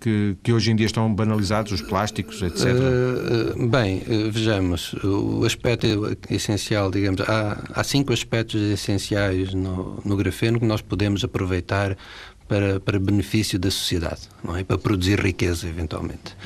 que, 0.00 0.36
que, 0.42 0.52
hoje 0.52 0.70
em 0.70 0.76
dia 0.76 0.86
estão 0.86 1.12
banalizados, 1.12 1.72
os 1.72 1.82
plásticos, 1.82 2.40
etc? 2.42 2.66
Uh, 2.66 3.64
uh, 3.64 3.68
bem, 3.68 4.02
vejamos, 4.30 4.92
o 5.02 5.44
aspecto 5.44 5.86
essencial, 6.30 6.90
digamos, 6.90 7.20
há, 7.22 7.64
há 7.72 7.84
cinco 7.84 8.12
aspectos 8.12 8.60
essenciais 8.60 9.52
no, 9.52 10.00
no 10.04 10.16
grafeno 10.16 10.60
que 10.60 10.66
nós 10.66 10.80
podemos 10.80 11.24
aproveitar 11.24 11.96
para, 12.46 12.80
para 12.80 12.98
benefício 12.98 13.58
da 13.58 13.70
sociedade, 13.70 14.22
não 14.42 14.56
é? 14.56 14.64
para 14.64 14.78
produzir 14.78 15.20
riqueza, 15.20 15.66
eventualmente. 15.66 16.36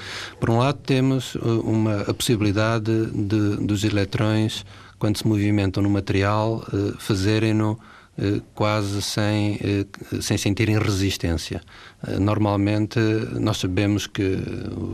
Por 0.41 0.51
um 0.51 0.59
lado, 0.59 0.79
temos 0.79 1.37
uma, 1.37 2.03
a 2.03 2.15
possibilidade 2.15 3.07
de, 3.07 3.57
dos 3.59 3.85
eletrões, 3.85 4.65
quando 4.99 5.19
se 5.19 5.27
movimentam 5.27 5.83
no 5.83 5.91
material, 5.91 6.65
fazerem-no 6.99 7.79
quase 8.55 9.01
sem, 9.01 9.59
sem 10.21 10.37
sentirem 10.37 10.79
resistência. 10.79 11.63
eh, 12.07 12.19
normalmente 12.19 12.99
nós 13.41 13.57
sabemos 13.59 14.07
que 14.07 14.39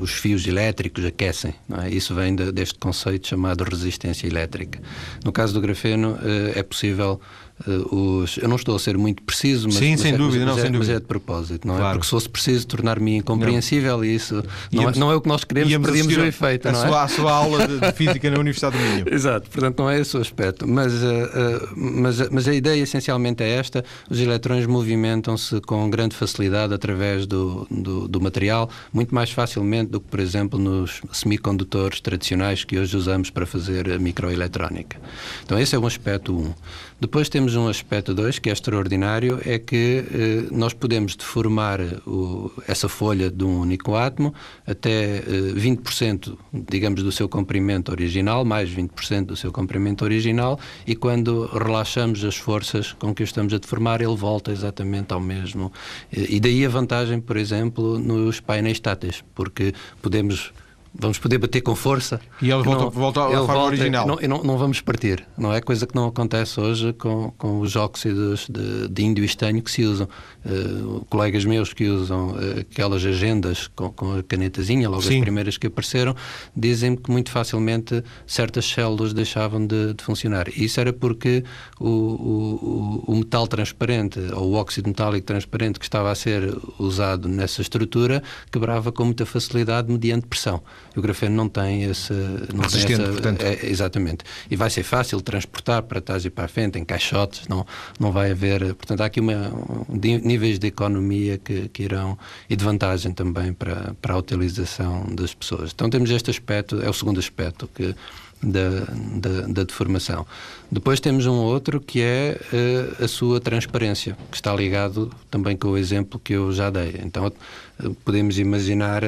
os 0.01 0.13
fios 0.13 0.47
elétricos 0.47 1.05
aquecem. 1.05 1.55
É? 1.83 1.91
Isso 1.91 2.15
vem 2.15 2.35
de, 2.35 2.53
deste 2.53 2.79
conceito 2.79 3.27
chamado 3.27 3.65
resistência 3.65 4.27
elétrica. 4.27 4.81
No 5.25 5.33
caso 5.33 5.53
do 5.53 5.61
grafeno, 5.61 6.19
é 6.55 6.63
possível 6.63 7.21
Uh, 7.67 8.21
os, 8.21 8.39
eu 8.39 8.49
não 8.49 8.57
estou 8.57 8.77
a 8.77 8.79
ser 8.79 8.97
muito 8.97 9.23
preciso, 9.23 9.67
mas, 9.67 9.77
Sim, 9.77 9.93
mas, 9.93 10.01
sem 10.01 10.15
é, 10.15 10.17
dúvida, 10.17 10.45
mas, 10.45 10.47
não, 10.47 10.55
mas, 10.55 10.63
sem 10.63 10.69
é, 10.69 10.73
dúvida. 10.73 10.93
mas 10.93 10.97
é 10.97 11.01
de 11.01 11.07
propósito, 11.07 11.67
não 11.67 11.75
é? 11.75 11.79
claro. 11.79 11.91
é? 11.91 11.95
Porque 11.95 12.07
se 12.07 12.11
fosse 12.11 12.29
preciso 12.29 12.67
tornar-me 12.69 13.17
incompreensível, 13.17 13.99
não. 13.99 14.05
isso 14.05 14.35
não, 14.73 14.83
Íamos, 14.83 14.97
é, 14.97 15.01
não, 15.01 15.11
é, 15.11 15.17
o 15.17 15.21
que 15.21 15.29
nós 15.29 15.43
queremos, 15.43 15.77
perdíamos 15.77 16.17
o 16.17 16.25
efeito. 16.25 16.69
A, 16.69 16.73
não 16.73 16.81
sua, 16.81 17.01
é? 17.01 17.03
a 17.03 17.09
sua 17.09 17.33
aula 17.33 17.67
de, 17.67 17.81
de, 17.81 17.93
física 17.99 18.31
na 18.31 18.39
Universidade 18.39 18.77
do 18.77 18.83
Minho. 18.83 19.05
Exato, 19.13 19.51
portanto 19.51 19.79
não 19.79 19.91
é 19.91 20.01
esse 20.01 20.17
o 20.17 20.21
aspecto. 20.21 20.69
Mas, 20.69 20.93
uh, 20.93 21.07
uh, 21.07 21.69
mas, 21.77 22.29
mas 22.31 22.47
a 22.47 22.55
ideia 22.55 22.81
essencialmente 22.81 23.43
é 23.43 23.49
esta: 23.49 23.85
os 24.09 24.21
eletrões 24.21 24.65
movimentam-se 24.67 25.61
com 25.63 25.91
grande 25.91 26.15
facilidade 26.15 26.73
através 26.73 27.27
do, 27.27 27.67
do, 27.69 28.07
do 28.07 28.21
material, 28.21 28.71
muito 28.93 29.13
mais 29.13 29.31
facilmente 29.31 29.91
do 29.91 30.01
que, 30.01 30.07
por 30.09 30.21
exemplo, 30.21 30.59
nos 30.59 31.01
semicondutores 31.13 32.01
tradicionais 32.01 32.63
que 32.63 32.79
hoje 32.79 32.97
usamos 32.97 33.31
para 33.31 33.47
fazer 33.47 33.91
a 33.91 33.99
microeletrónica. 33.99 34.97
Então 35.45 35.59
esse 35.59 35.75
é 35.75 35.79
um 35.79 35.87
aspecto 35.87 36.33
1. 36.33 36.41
Um. 36.41 36.55
Depois 37.01 37.29
temos 37.29 37.48
um 37.57 37.69
aspecto 37.69 38.15
2 38.15 38.39
que 38.39 38.51
é 38.51 38.53
extraordinário, 38.53 39.41
é 39.45 39.59
que 39.59 40.05
eh, 40.11 40.49
nós 40.51 40.73
podemos 40.73 41.17
deformar 41.17 41.81
o, 42.07 42.51
essa 42.67 42.89
folha 42.89 43.31
de 43.31 43.45
um 43.45 43.61
único 43.61 43.95
átomo 43.95 44.35
até 44.67 45.19
eh, 45.19 45.23
20%, 45.55 46.37
digamos, 46.53 47.03
do 47.03 47.13
seu 47.13 47.29
comprimento 47.29 47.91
original, 47.91 48.45
mais 48.45 48.71
20% 48.71 49.27
do 49.27 49.37
seu 49.37 49.53
comprimento 49.53 50.05
original, 50.05 50.59
e 50.87 50.95
quando 50.95 51.47
relaxamos 51.47 52.25
as 52.25 52.37
forças 52.37 52.93
com 52.93 53.15
que 53.15 53.23
o 53.23 53.25
estamos 53.25 53.53
a 53.53 53.59
deformar, 53.59 54.01
ele 54.01 54.17
volta 54.17 54.51
exatamente 54.51 55.13
ao 55.13 55.21
mesmo. 55.21 55.73
E 56.13 56.41
daí 56.41 56.65
a 56.65 56.69
vantagem, 56.69 57.21
por 57.21 57.37
exemplo, 57.37 57.99
nos 57.99 58.41
painéis 58.41 58.81
táteis, 58.81 59.25
porque 59.35 59.73
podemos 60.01 60.53
vamos 60.95 61.19
poder 61.19 61.39
bater 61.39 61.61
com 61.61 61.75
força. 61.75 62.21
E 62.41 62.51
ele 62.51 62.63
volta, 62.63 62.85
não, 62.85 62.91
volta 62.91 63.21
à 63.21 63.27
ele 63.27 63.37
forma 63.37 63.55
volta, 63.55 63.67
original. 63.67 64.07
Não, 64.07 64.17
não, 64.17 64.43
não, 64.43 64.59
vamos 64.59 64.81
partir, 64.81 65.27
não 65.37 65.53
é? 65.53 65.61
Coisa 65.61 65.87
que 65.87 65.95
não 65.95 66.07
acontece 66.07 66.61
hoje 66.61 66.93
com, 66.93 67.33
com 67.37 67.61
os 67.61 67.77
óxidos 67.77 68.47
de, 68.49 68.89
de 68.89 69.05
índio 69.05 69.23
e 69.23 69.27
estanho 69.27 69.63
que 69.63 69.71
se 69.71 69.85
usam. 69.85 70.09
Uh, 70.45 71.05
colegas 71.11 71.45
meus 71.45 71.73
que 71.73 71.89
usam 71.89 72.31
uh, 72.31 72.61
aquelas 72.61 73.05
agendas 73.05 73.69
com, 73.69 73.91
com 73.91 74.19
a 74.19 74.23
canetazinha, 74.23 74.89
logo 74.89 75.03
Sim. 75.03 75.17
as 75.17 75.21
primeiras 75.21 75.59
que 75.59 75.67
apareceram, 75.67 76.15
dizem 76.57 76.97
que 76.97 77.11
muito 77.11 77.31
facilmente 77.31 78.03
certas 78.27 78.65
células 78.67 79.13
deixavam 79.13 79.67
de, 79.67 79.95
de 79.95 80.03
funcionar. 80.03 80.49
E 80.49 80.65
isso 80.65 80.81
era 80.81 80.93
porque 80.93 81.45
o, 81.79 81.89
o, 81.89 83.05
o, 83.07 83.17
metal 83.17 83.47
transparente, 83.47 84.19
ou 84.33 84.53
o 84.53 84.55
óxido 84.55 84.89
metálico 84.89 85.27
transparente 85.27 85.79
que 85.79 85.85
estava 85.85 86.11
a 86.11 86.15
ser 86.15 86.57
usado 86.79 87.29
nessa 87.29 87.61
estrutura, 87.61 88.23
quebrava 88.51 88.91
com 88.91 89.05
muita 89.05 89.27
facilidade 89.27 89.91
mediante 89.91 90.27
pressão. 90.27 90.63
E 90.95 90.99
o 90.99 91.03
grafeno 91.03 91.35
não 91.35 91.49
tem 91.49 91.85
esse. 91.85 92.13
Não 92.13 92.63
Resistente, 92.63 92.97
tem 92.97 93.05
essa, 93.05 93.13
portanto. 93.13 93.43
É, 93.43 93.67
exatamente. 93.67 94.25
E 94.51 94.57
vai 94.57 94.71
ser 94.71 94.83
fácil 94.83 95.21
transportar 95.21 95.83
para 95.83 96.01
trás 96.01 96.25
e 96.25 96.31
para 96.31 96.45
a 96.45 96.49
frente, 96.49 96.79
em 96.79 96.85
caixotes, 96.85 97.47
não, 97.49 97.67
não 97.99 98.13
vai 98.13 98.31
haver. 98.31 98.75
Portanto, 98.75 99.01
há 99.01 99.07
aqui 99.07 99.21
uma, 99.21 99.49
um, 99.89 99.97
níveis 99.97 100.59
de 100.59 100.67
economia 100.67 101.39
que, 101.39 101.69
que 101.69 101.83
irão. 101.83 102.19
e 102.49 102.57
de 102.57 102.65
vantagem 102.65 103.13
também 103.13 103.53
para, 103.53 103.95
para 104.01 104.15
a 104.15 104.19
utilização 104.19 105.07
das 105.11 105.35
pessoas. 105.35 105.73
Então, 105.75 105.89
temos 105.91 106.11
este 106.11 106.31
aspecto, 106.31 106.81
é 106.81 106.89
o 106.89 106.93
segundo 106.93 107.19
aspecto 107.19 107.69
que. 107.75 107.95
Da, 108.41 108.87
da, 109.17 109.41
da, 109.49 109.65
deformação. 109.65 110.25
Depois 110.71 111.01
temos 111.01 111.27
um 111.27 111.35
outro 111.35 111.81
que 111.81 112.01
é 112.01 112.39
uh, 112.53 113.05
a 113.05 113.09
sua 113.09 113.41
transparência, 113.41 114.17
que 114.31 114.37
está 114.37 114.55
ligado 114.55 115.11
também 115.29 115.57
com 115.57 115.71
o 115.71 115.77
exemplo 115.77 116.21
que 116.21 116.35
eu 116.35 116.53
já 116.53 116.71
dei. 116.71 117.01
Então, 117.03 117.27
uh, 117.27 117.95
podemos 118.05 118.39
imaginar, 118.39 119.03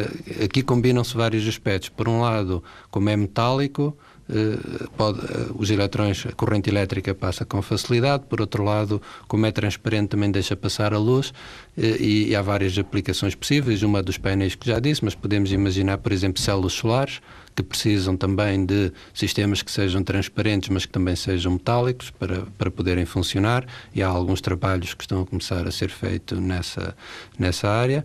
aqui 0.44 0.64
combinam-se 0.64 1.16
vários 1.16 1.46
aspectos. 1.46 1.88
Por 1.88 2.08
um 2.08 2.20
lado, 2.20 2.60
como 2.90 3.08
é 3.08 3.16
metálico, 3.16 3.96
uh, 4.28 4.90
pode, 4.96 5.20
os 5.54 5.70
eletrões, 5.70 6.26
a 6.26 6.32
corrente 6.32 6.68
elétrica 6.68 7.14
passa 7.14 7.44
com 7.44 7.62
facilidade, 7.62 8.24
por 8.28 8.40
outro 8.40 8.64
lado, 8.64 9.00
como 9.28 9.46
é 9.46 9.52
transparente, 9.52 10.08
também 10.08 10.32
deixa 10.32 10.56
passar 10.56 10.92
a 10.92 10.98
luz, 10.98 11.32
e, 11.78 12.30
e 12.30 12.34
há 12.34 12.42
várias 12.42 12.76
aplicações 12.76 13.36
possíveis. 13.36 13.84
Uma 13.84 14.02
dos 14.02 14.18
painéis 14.18 14.56
que 14.56 14.66
já 14.66 14.80
disse, 14.80 15.04
mas 15.04 15.14
podemos 15.14 15.52
imaginar, 15.52 15.98
por 15.98 16.10
exemplo, 16.10 16.42
células 16.42 16.72
solares 16.72 17.20
que 17.54 17.62
precisam 17.62 18.16
também 18.16 18.64
de 18.64 18.92
sistemas 19.12 19.62
que 19.62 19.70
sejam 19.70 20.02
transparentes, 20.02 20.68
mas 20.68 20.86
que 20.86 20.92
também 20.92 21.16
sejam 21.16 21.52
metálicos 21.52 22.10
para, 22.10 22.42
para 22.56 22.70
poderem 22.70 23.04
funcionar, 23.04 23.66
e 23.94 24.02
há 24.02 24.08
alguns 24.08 24.40
trabalhos 24.40 24.94
que 24.94 25.02
estão 25.02 25.22
a 25.22 25.26
começar 25.26 25.66
a 25.66 25.70
ser 25.70 25.90
feitos 25.90 26.38
nessa, 26.38 26.96
nessa 27.38 27.68
área. 27.68 28.04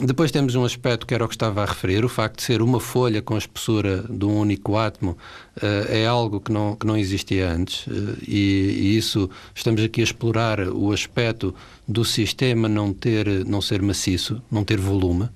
Depois 0.00 0.30
temos 0.30 0.54
um 0.54 0.64
aspecto 0.64 1.06
que 1.06 1.14
era 1.14 1.24
o 1.24 1.28
que 1.28 1.34
estava 1.34 1.62
a 1.62 1.64
referir, 1.64 2.04
o 2.04 2.08
facto 2.08 2.36
de 2.36 2.42
ser 2.44 2.62
uma 2.62 2.78
folha 2.78 3.20
com 3.20 3.34
a 3.34 3.38
espessura 3.38 4.04
de 4.08 4.24
um 4.24 4.38
único 4.38 4.76
átomo 4.76 5.12
uh, 5.56 5.88
é 5.88 6.06
algo 6.06 6.40
que 6.40 6.52
não, 6.52 6.76
que 6.76 6.86
não 6.86 6.96
existia 6.96 7.50
antes 7.50 7.86
uh, 7.88 8.16
e, 8.22 8.92
e, 8.92 8.96
isso 8.96 9.28
estamos 9.52 9.82
aqui 9.82 10.00
a 10.00 10.04
explorar 10.04 10.60
o 10.68 10.92
aspecto 10.92 11.52
do 11.86 12.04
sistema 12.04 12.68
não 12.68 12.92
ter 12.92 13.44
não 13.44 13.60
ser 13.60 13.82
maciço, 13.82 14.40
não 14.48 14.62
ter 14.62 14.78
volume 14.78 15.28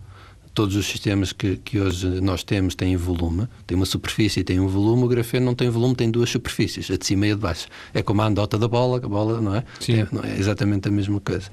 todos 0.55 0.77
os 0.77 0.87
sistemas 0.87 1.33
que, 1.33 1.57
que 1.57 1.81
hoje 1.81 2.21
nós 2.21 2.43
temos 2.43 2.75
têm 2.75 2.97
volume, 2.97 3.49
tem 3.67 3.77
uma 3.77 3.87
superfície 3.87 4.41
e 4.41 4.45
tem 4.45 4.61
um 4.61 4.69
volume, 4.69 5.05
o 5.05 5.09
grafeno 5.09 5.47
não 5.47 5.55
tem 5.55 5.69
volume, 5.69 5.95
tem 5.95 6.11
duas 6.11 6.31
superfícies, 6.31 6.91
a 6.91 6.97
de 6.97 7.07
cima 7.07 7.27
e 7.27 7.33
a 7.33 7.35
de 7.35 7.41
baixo. 7.41 7.67
É 7.95 8.03
como 8.03 8.23
a 8.23 8.27
andota 8.27 8.59
da 8.59 8.69
bola, 8.69 8.99
a 8.99 9.09
bola 9.09 9.41
não 9.41 9.55
é? 9.55 9.65
Sim. 9.81 10.01
É, 10.01 10.09
não 10.13 10.23
é 10.23 10.39
exatamente 10.39 10.89
a 10.89 10.91
mesma 10.91 11.21
coisa. 11.21 11.51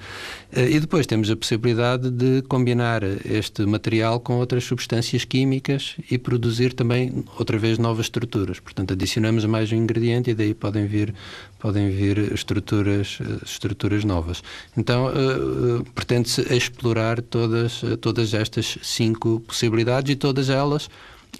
Eh, 0.51 0.71
e 0.71 0.79
depois 0.79 1.05
temos 1.05 1.29
a 1.29 1.35
possibilidade 1.35 2.09
de 2.09 2.41
combinar 2.43 3.03
este 3.25 3.65
material 3.65 4.19
com 4.19 4.37
outras 4.37 4.63
substâncias 4.63 5.23
químicas 5.23 5.95
e 6.09 6.17
produzir 6.17 6.73
também, 6.73 7.23
outra 7.37 7.57
vez, 7.57 7.77
novas 7.77 8.07
estruturas. 8.07 8.59
Portanto, 8.59 8.93
adicionamos 8.93 9.45
mais 9.45 9.71
um 9.71 9.75
ingrediente 9.75 10.31
e 10.31 10.33
daí 10.33 10.53
podem 10.53 10.87
vir, 10.87 11.13
podem 11.59 11.89
vir 11.89 12.33
estruturas, 12.33 13.19
eh, 13.21 13.45
estruturas 13.45 14.03
novas. 14.03 14.43
Então, 14.75 15.07
uh, 15.07 15.83
pretende-se 15.93 16.41
explorar 16.53 17.21
todas, 17.21 17.81
todas 18.01 18.33
estas 18.33 18.77
cinco 18.89 19.39
possibilidades 19.41 20.11
e 20.11 20.15
todas 20.15 20.49
elas 20.49 20.89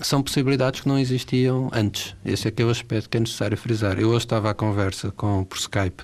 são 0.01 0.21
possibilidades 0.21 0.81
que 0.81 0.87
não 0.87 0.97
existiam 0.97 1.69
antes. 1.73 2.15
Esse 2.23 2.47
é 2.47 2.51
que 2.51 2.61
é 2.61 2.65
o 2.65 2.69
aspecto 2.69 3.09
que 3.09 3.17
é 3.17 3.19
necessário 3.19 3.57
frisar. 3.57 3.99
Eu 3.99 4.09
hoje 4.09 4.25
estava 4.25 4.49
à 4.49 4.53
conversa 4.53 5.11
com, 5.11 5.43
por 5.43 5.57
Skype 5.57 6.03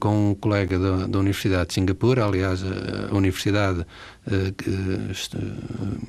com 0.00 0.30
um 0.30 0.34
colega 0.34 0.78
da, 0.78 1.06
da 1.06 1.18
Universidade 1.18 1.68
de 1.68 1.74
Singapura, 1.74 2.24
aliás, 2.24 2.62
a, 2.62 3.14
Universidade 3.14 3.86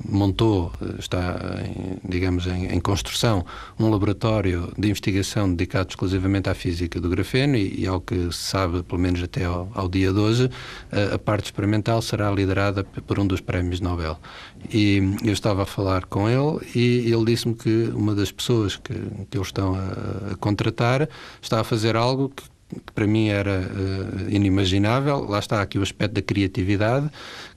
montou, 0.04 0.72
está, 0.98 1.62
em, 1.64 1.98
digamos, 2.08 2.46
em, 2.46 2.66
em, 2.66 2.80
construção, 2.80 3.44
um 3.78 3.88
laboratório 3.88 4.72
de 4.76 4.88
investigação 4.88 5.48
dedicado 5.48 5.90
exclusivamente 5.90 6.48
à 6.48 6.54
física 6.54 7.00
do 7.00 7.08
grafeno 7.08 7.56
e, 7.56 7.82
e 7.82 7.86
ao 7.86 8.00
que 8.00 8.32
se 8.32 8.42
sabe, 8.42 8.82
pelo 8.82 9.00
menos 9.00 9.22
até 9.22 9.44
ao, 9.44 9.70
ao 9.74 9.88
dia 9.88 10.12
de 10.12 10.18
hoje, 10.18 10.50
a, 10.90 11.14
a 11.14 11.18
parte 11.18 11.46
experimental 11.46 12.02
será 12.02 12.30
liderada 12.30 12.82
por 12.82 13.18
um 13.20 13.26
dos 13.26 13.40
prémios 13.40 13.80
Nobel. 13.80 14.18
E 14.72 15.00
eu 15.22 15.32
estava 15.32 15.62
a 15.62 15.66
falar 15.66 16.04
com 16.06 16.28
ele 16.28 16.58
e 16.74 17.12
ele 17.12 17.24
disse-me 17.24 17.54
que 17.54 17.90
uma 17.94 18.14
das 18.14 18.32
pessoas 18.32 18.76
que, 18.76 18.94
que 19.30 19.36
eles 19.36 19.48
estão 19.48 19.74
a, 19.74 20.32
a 20.32 20.36
contratar 20.36 21.08
está 21.40 21.60
a 21.60 21.64
fazer 21.64 21.94
algo 21.94 22.30
que 22.30 22.42
que 22.68 22.92
para 22.92 23.06
mim 23.06 23.28
era 23.28 23.60
uh, 23.60 24.30
inimaginável. 24.30 25.24
Lá 25.24 25.38
está 25.38 25.62
aqui 25.62 25.78
o 25.78 25.82
aspecto 25.82 26.14
da 26.14 26.22
criatividade, 26.22 27.10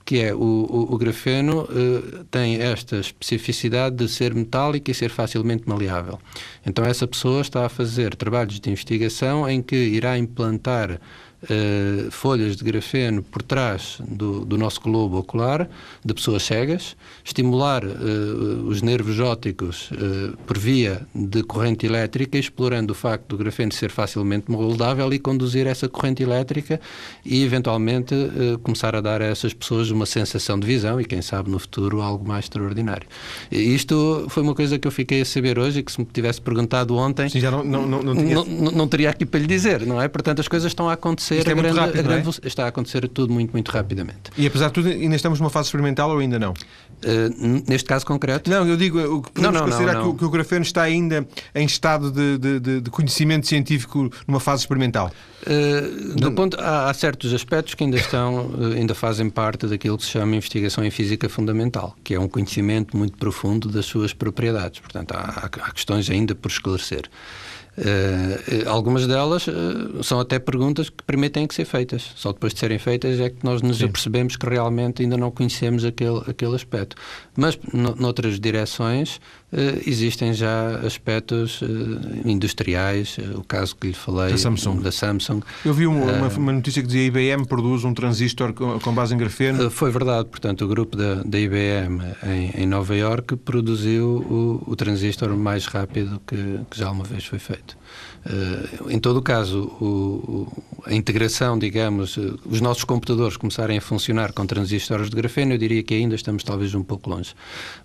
que 0.04 0.20
é 0.20 0.34
o, 0.34 0.38
o, 0.38 0.94
o 0.94 0.98
grafeno 0.98 1.62
uh, 1.62 2.24
tem 2.30 2.56
esta 2.56 2.96
especificidade 2.96 3.96
de 3.96 4.08
ser 4.08 4.34
metálico 4.34 4.90
e 4.90 4.94
ser 4.94 5.10
facilmente 5.10 5.68
maleável. 5.68 6.18
Então 6.64 6.84
essa 6.84 7.06
pessoa 7.06 7.42
está 7.42 7.66
a 7.66 7.68
fazer 7.68 8.14
trabalhos 8.16 8.58
de 8.58 8.70
investigação 8.70 9.48
em 9.48 9.62
que 9.62 9.76
irá 9.76 10.16
implantar 10.16 11.00
Uh, 11.42 12.08
folhas 12.12 12.54
de 12.54 12.62
grafeno 12.62 13.20
por 13.20 13.42
trás 13.42 14.00
do, 14.06 14.44
do, 14.44 14.56
nosso 14.56 14.80
globo 14.80 15.18
ocular 15.18 15.68
de 16.04 16.14
pessoas 16.14 16.44
cegas, 16.44 16.96
estimular 17.24 17.84
uh, 17.84 18.64
os 18.68 18.80
nervos 18.80 19.18
ópticos 19.18 19.90
uh, 19.90 20.36
por 20.46 20.56
via 20.56 21.04
de 21.12 21.42
corrente 21.42 21.84
elétrica, 21.84 22.38
explorando 22.38 22.92
o 22.92 22.94
facto 22.94 23.26
do 23.30 23.36
grafeno 23.36 23.72
ser 23.72 23.90
facilmente 23.90 24.48
moldável 24.48 25.12
e 25.12 25.18
conduzir 25.18 25.66
essa 25.66 25.88
corrente 25.88 26.22
elétrica 26.22 26.80
e, 27.26 27.42
eventualmente, 27.42 28.14
começar 28.62 28.94
a 28.94 29.00
dar 29.00 29.20
a 29.20 29.24
essas 29.24 29.52
pessoas 29.52 29.90
uma 29.90 30.06
sensação 30.06 30.60
de 30.60 30.66
visão 30.66 31.00
e, 31.00 31.04
quem 31.04 31.20
sabe, 31.20 31.50
no 31.50 31.58
futuro, 31.58 32.00
algo 32.00 32.26
mais 32.26 32.44
extraordinário. 32.44 33.08
E 33.50 33.74
isto 33.74 34.26
foi 34.28 34.44
uma 34.44 34.54
coisa 34.54 34.78
que 34.78 34.86
eu 34.86 34.92
fiquei 34.92 35.22
a 35.22 35.24
saber 35.24 35.58
hoje 35.58 35.80
e 35.80 35.82
que, 35.82 35.90
se 35.90 35.98
me 35.98 36.06
tivesse 36.06 36.40
perguntado 36.40 36.94
ontem, 36.96 37.28
Sim, 37.28 37.40
não, 37.40 37.64
não, 37.64 37.86
não, 37.86 38.14
não, 38.14 38.44
não 38.44 38.88
teria 38.88 39.10
aqui 39.10 39.26
para 39.26 39.40
lhe 39.40 39.46
dizer, 39.48 39.84
não 39.84 40.00
é? 40.00 40.06
Portanto, 40.06 40.38
as 40.40 40.46
coisas 40.46 40.70
estão 40.70 40.88
a 40.88 40.92
acontecer 40.92 41.31
acontecer, 41.40 41.48
é 41.48 41.52
a 41.52 41.62
grande, 41.62 41.78
rápido, 41.78 41.98
a 41.98 42.02
grande, 42.02 42.28
é? 42.28 42.46
está 42.46 42.64
a 42.64 42.68
acontecer 42.68 43.08
tudo 43.08 43.32
muito, 43.32 43.52
muito 43.52 43.70
rapidamente. 43.70 44.30
E 44.36 44.46
apesar 44.46 44.68
de 44.68 44.72
tudo, 44.74 44.88
ainda 44.88 45.16
estamos 45.16 45.40
numa 45.40 45.50
fase 45.50 45.68
experimental 45.68 46.10
ou 46.10 46.18
ainda 46.18 46.38
não? 46.38 46.52
Uh, 46.52 47.64
neste 47.68 47.88
caso 47.88 48.06
concreto? 48.06 48.48
Não, 48.48 48.66
eu 48.66 48.76
digo, 48.76 49.00
o 49.00 49.22
que 49.22 49.32
podemos 49.32 49.54
não, 49.54 49.66
não, 49.66 49.72
considerar 49.72 49.94
não, 49.94 50.02
que, 50.02 50.08
o, 50.08 50.14
que, 50.14 50.24
o 50.24 50.30
grafeno 50.30 50.62
está 50.62 50.82
ainda 50.82 51.26
em 51.54 51.66
estado 51.66 52.12
de, 52.12 52.38
de, 52.38 52.80
de 52.80 52.90
conhecimento 52.90 53.46
científico 53.46 54.10
numa 54.26 54.38
fase 54.38 54.62
experimental? 54.62 55.10
Uh, 55.42 56.14
do 56.14 56.30
ponto, 56.30 56.56
há, 56.60 56.88
há, 56.88 56.94
certos 56.94 57.34
aspectos 57.34 57.74
que 57.74 57.82
ainda 57.82 57.96
estão, 57.96 58.50
ainda 58.76 58.94
fazem 58.94 59.28
parte 59.28 59.66
daquilo 59.66 59.98
que 59.98 60.04
se 60.04 60.10
chama 60.10 60.36
investigação 60.36 60.84
em 60.84 60.90
física 60.90 61.28
fundamental, 61.28 61.96
que 62.04 62.14
é 62.14 62.20
um 62.20 62.28
conhecimento 62.28 62.96
muito 62.96 63.18
profundo 63.18 63.68
das 63.68 63.86
suas 63.86 64.12
propriedades. 64.12 64.78
Portanto, 64.78 65.12
há, 65.12 65.48
há 65.60 65.72
questões 65.72 66.08
ainda 66.08 66.34
por 66.34 66.48
esclarecer. 66.48 67.10
Uh, 67.76 68.68
algumas 68.68 69.06
delas 69.06 69.46
uh, 69.46 70.04
são 70.04 70.20
até 70.20 70.38
perguntas 70.38 70.90
que 70.90 71.02
permitem 71.04 71.46
que 71.46 71.54
ser 71.54 71.64
feitas. 71.64 72.12
Só 72.16 72.32
depois 72.32 72.52
de 72.52 72.60
serem 72.60 72.78
feitas 72.78 73.18
é 73.18 73.30
que 73.30 73.42
nós 73.42 73.62
nos 73.62 73.78
Sim. 73.78 73.86
apercebemos 73.86 74.36
que 74.36 74.46
realmente 74.46 75.02
ainda 75.02 75.16
não 75.16 75.30
conhecemos 75.30 75.82
aquele, 75.84 76.20
aquele 76.26 76.54
aspecto. 76.54 76.96
Mas, 77.34 77.58
noutras 77.72 78.38
direções, 78.38 79.16
uh, 79.52 79.80
existem 79.86 80.34
já 80.34 80.80
aspectos 80.80 81.60
industriais, 82.24 83.16
o 83.34 83.42
caso 83.42 83.74
que 83.74 83.86
lhe 83.88 83.94
falei 83.94 84.32
da 84.32 84.38
Samsung. 84.38 84.82
Da 84.82 84.92
Samsung. 84.92 85.40
Eu 85.64 85.72
vi 85.72 85.86
uma, 85.86 86.28
uma, 86.28 86.52
notícia 86.52 86.82
que 86.82 86.86
dizia 86.86 87.10
que 87.10 87.18
a 87.18 87.22
IBM 87.22 87.46
produz 87.46 87.84
um 87.84 87.94
transistor 87.94 88.52
com, 88.52 88.78
com 88.80 88.92
base 88.92 89.14
em 89.14 89.18
grafeno. 89.18 89.70
foi 89.70 89.90
verdade. 89.90 90.28
Portanto, 90.28 90.64
o 90.64 90.68
grupo 90.68 90.94
da, 90.94 91.22
da 91.24 91.40
IBM 91.40 92.02
em, 92.22 92.62
em 92.62 92.66
Nova 92.66 92.94
York 92.94 93.36
produziu 93.36 94.06
o, 94.06 94.62
o 94.66 94.76
transistor 94.76 95.34
mais 95.36 95.64
rápido 95.64 96.20
que, 96.26 96.60
que 96.70 96.78
já 96.78 96.90
uma 96.90 97.04
vez 97.04 97.24
foi 97.24 97.38
feito. 97.38 97.61
Uh, 98.24 98.88
em 98.90 99.00
todo 99.00 99.16
o 99.16 99.22
caso, 99.22 99.62
o, 99.80 100.46
a 100.86 100.94
integração, 100.94 101.58
digamos, 101.58 102.16
uh, 102.16 102.38
os 102.46 102.60
nossos 102.60 102.84
computadores 102.84 103.36
começarem 103.36 103.78
a 103.78 103.80
funcionar 103.80 104.32
com 104.32 104.46
transistores 104.46 105.10
de 105.10 105.16
grafeno, 105.16 105.54
eu 105.54 105.58
diria 105.58 105.82
que 105.82 105.92
ainda 105.94 106.14
estamos 106.14 106.44
talvez 106.44 106.72
um 106.74 106.84
pouco 106.84 107.10
longe. 107.10 107.34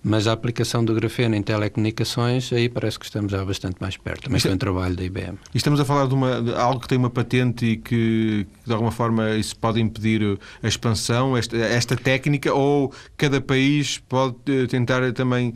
Mas 0.02 0.28
a 0.28 0.32
aplicação 0.32 0.84
do 0.84 0.94
grafeno 0.94 1.34
em 1.34 1.42
telecomunicações, 1.42 2.52
aí 2.52 2.68
parece 2.68 2.98
que 2.98 3.04
estamos 3.04 3.32
já 3.32 3.44
bastante 3.44 3.76
mais 3.80 3.96
perto, 3.96 4.24
também 4.24 4.38
foi 4.40 4.52
um 4.52 4.58
trabalho 4.58 4.94
da 4.94 5.02
IBM. 5.02 5.38
E 5.52 5.56
estamos 5.56 5.80
a 5.80 5.84
falar 5.84 6.06
de, 6.06 6.14
uma, 6.14 6.40
de 6.40 6.54
algo 6.54 6.80
que 6.80 6.88
tem 6.88 6.98
uma 6.98 7.10
patente 7.10 7.66
e 7.66 7.76
que, 7.76 8.46
de 8.64 8.72
alguma 8.72 8.92
forma, 8.92 9.30
isso 9.36 9.56
pode 9.56 9.80
impedir 9.80 10.38
a 10.62 10.68
expansão, 10.68 11.36
esta, 11.36 11.56
esta 11.56 11.96
técnica, 11.96 12.54
ou 12.54 12.92
cada 13.16 13.40
país 13.40 13.98
pode 14.08 14.36
tentar 14.68 15.12
também 15.12 15.52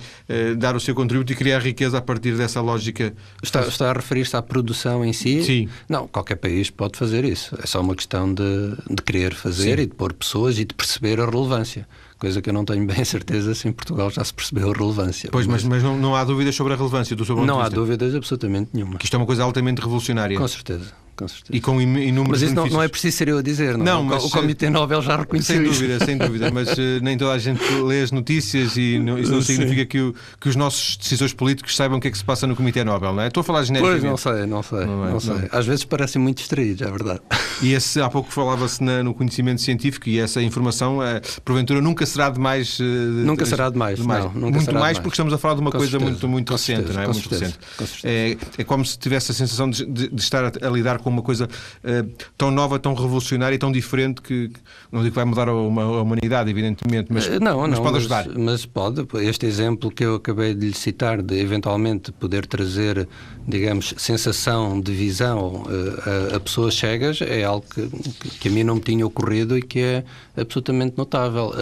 dar 0.58 0.74
o 0.74 0.80
seu 0.80 0.94
contributo 0.94 1.32
e 1.32 1.36
criar 1.36 1.60
riqueza 1.60 1.98
a 1.98 2.02
partir 2.02 2.36
dessa 2.36 2.60
lógica? 2.60 3.14
Está, 3.42 3.60
está 3.60 3.90
a 3.90 3.92
referir-se 3.92 4.36
à 4.36 4.42
produção 4.42 4.71
em 5.04 5.12
si? 5.12 5.42
Sim. 5.42 5.68
Não, 5.88 6.06
qualquer 6.06 6.36
país 6.36 6.70
pode 6.70 6.98
fazer 6.98 7.24
isso. 7.24 7.56
É 7.62 7.66
só 7.66 7.80
uma 7.80 7.94
questão 7.94 8.32
de, 8.32 8.42
de 8.90 9.02
querer 9.02 9.34
fazer 9.34 9.78
Sim. 9.78 9.82
e 9.84 9.86
de 9.86 9.94
pôr 9.94 10.12
pessoas 10.12 10.58
e 10.58 10.64
de 10.64 10.74
perceber 10.74 11.20
a 11.20 11.26
relevância 11.26 11.86
coisa 12.18 12.40
que 12.40 12.48
eu 12.48 12.54
não 12.54 12.64
tenho 12.64 12.86
bem 12.86 13.04
certeza 13.04 13.52
se 13.52 13.66
em 13.66 13.72
Portugal 13.72 14.08
já 14.08 14.22
se 14.22 14.32
percebeu 14.32 14.70
a 14.70 14.72
relevância. 14.72 15.28
Pois, 15.32 15.44
mas, 15.44 15.64
mas 15.64 15.82
não, 15.82 15.98
não 15.98 16.14
há 16.14 16.22
dúvidas 16.22 16.54
sobre 16.54 16.72
a 16.72 16.76
relevância 16.76 17.16
do 17.16 17.24
seu 17.24 17.34
Não 17.44 17.60
há 17.60 17.68
dúvidas 17.68 18.14
absolutamente 18.14 18.70
nenhuma. 18.72 18.96
Que 18.96 19.06
isto 19.06 19.14
é 19.14 19.16
uma 19.16 19.26
coisa 19.26 19.42
altamente 19.42 19.80
revolucionária. 19.80 20.38
Com 20.38 20.46
certeza 20.46 21.01
com 21.16 21.28
certeza. 21.28 21.56
E 21.56 21.60
com 21.60 21.80
inúmeros 21.80 22.40
Mas 22.40 22.42
isso 22.42 22.54
não, 22.54 22.66
não, 22.66 22.82
é 22.82 22.88
preciso 22.88 23.16
ser 23.16 23.28
eu 23.28 23.38
a 23.38 23.42
dizer, 23.42 23.76
não? 23.76 23.84
não 23.84 24.04
mas, 24.04 24.24
o 24.24 24.30
Comitê 24.30 24.70
Nobel 24.70 25.02
já 25.02 25.16
reconheceu 25.16 25.56
Sem 25.56 25.66
isso. 25.66 25.80
dúvida, 25.80 26.04
sem 26.04 26.18
dúvida, 26.18 26.50
mas 26.50 26.68
uh, 26.72 27.00
nem 27.02 27.16
toda 27.16 27.32
a 27.32 27.38
gente 27.38 27.62
lê 27.74 28.02
as 28.02 28.10
notícias 28.10 28.76
e 28.76 28.98
não, 28.98 29.18
isso 29.18 29.32
não 29.32 29.40
Sim. 29.40 29.54
significa 29.54 29.86
que, 29.86 30.00
o, 30.00 30.14
que, 30.40 30.48
os 30.48 30.56
nossos 30.56 30.96
decisores 30.96 31.32
políticos 31.32 31.76
saibam 31.76 31.98
o 31.98 32.00
que 32.00 32.08
é 32.08 32.10
que 32.10 32.18
se 32.18 32.24
passa 32.24 32.46
no 32.46 32.56
Comitê 32.56 32.84
Nobel, 32.84 33.12
não 33.12 33.22
é? 33.22 33.28
Estou 33.28 33.42
a 33.42 33.44
falar 33.44 33.62
genericamente. 33.62 34.00
Pois, 34.00 34.10
não 34.10 34.16
sei, 34.16 34.46
não 34.46 34.62
sei. 34.62 34.86
Não, 34.86 35.06
é, 35.06 35.10
não 35.12 35.20
sei. 35.20 35.48
Às 35.50 35.66
vezes 35.66 35.84
parecem 35.84 36.20
muito 36.20 36.38
distraídos, 36.38 36.82
é 36.82 36.90
verdade. 36.90 37.20
E 37.62 37.72
esse, 37.74 38.00
há 38.00 38.08
pouco 38.08 38.32
falava-se 38.32 38.82
no 38.82 39.14
conhecimento 39.14 39.60
científico 39.60 40.08
e 40.08 40.18
essa 40.18 40.42
informação, 40.42 40.98
uh, 40.98 41.20
porventura, 41.44 41.80
nunca 41.80 42.04
será 42.06 42.30
demais. 42.30 42.78
Uh, 42.80 42.84
nunca 42.84 43.46
será 43.46 43.70
demais, 43.70 43.98
demais. 43.98 44.24
Não, 44.24 44.32
nunca 44.32 44.56
muito 44.56 44.74
mais 44.74 44.98
porque 44.98 45.14
estamos 45.14 45.32
a 45.32 45.38
falar 45.38 45.54
de 45.54 45.60
uma 45.60 45.70
com 45.70 45.78
coisa 45.78 45.92
certeza, 45.92 46.10
muito, 46.10 46.28
muito 46.28 46.52
recente, 46.52 46.76
certeza, 46.78 46.94
não 46.94 47.02
é? 47.02 47.06
Muito 47.06 47.28
certeza, 47.28 47.54
recente. 47.78 48.06
É, 48.06 48.36
é 48.58 48.64
como 48.64 48.84
se 48.84 48.98
tivesse 48.98 49.30
a 49.30 49.34
sensação 49.34 49.68
de, 49.68 49.84
de, 49.84 50.08
de 50.08 50.22
estar 50.22 50.44
a, 50.44 50.66
a, 50.66 50.70
lidar 50.70 50.98
com 51.02 51.10
uma 51.10 51.22
coisa 51.22 51.46
uh, 51.46 52.12
tão 52.36 52.50
nova, 52.50 52.78
tão 52.78 52.94
revolucionária 52.94 53.54
e 53.54 53.58
tão 53.58 53.70
diferente 53.70 54.22
que, 54.22 54.50
não 54.90 55.00
digo 55.00 55.10
que 55.10 55.16
vai 55.16 55.24
mudar 55.24 55.48
a, 55.48 55.54
uma, 55.54 55.82
a 55.82 56.02
humanidade, 56.02 56.50
evidentemente, 56.50 57.12
mas, 57.12 57.28
não, 57.40 57.60
mas 57.60 57.70
não, 57.70 57.82
pode 57.82 57.96
ajudar. 57.98 58.26
Mas, 58.28 58.36
mas, 58.36 58.66
pode. 58.66 59.06
Este 59.26 59.46
exemplo 59.46 59.90
que 59.90 60.04
eu 60.04 60.16
acabei 60.16 60.54
de 60.54 60.66
lhe 60.66 60.74
citar, 60.74 61.20
de 61.22 61.38
eventualmente 61.38 62.12
poder 62.12 62.46
trazer, 62.46 63.08
digamos, 63.46 63.94
sensação 63.96 64.80
de 64.80 64.92
visão 64.92 65.62
uh, 65.62 66.32
a, 66.32 66.36
a, 66.36 66.40
pessoas 66.40 66.74
cegas, 66.74 67.20
é 67.20 67.44
algo 67.44 67.64
que, 67.68 67.88
que 68.40 68.48
a 68.48 68.50
mim 68.50 68.64
não 68.64 68.76
me 68.76 68.80
tinha 68.80 69.06
ocorrido 69.06 69.56
e 69.56 69.62
que 69.62 69.80
é 69.80 70.04
absolutamente 70.36 70.96
notável. 70.96 71.52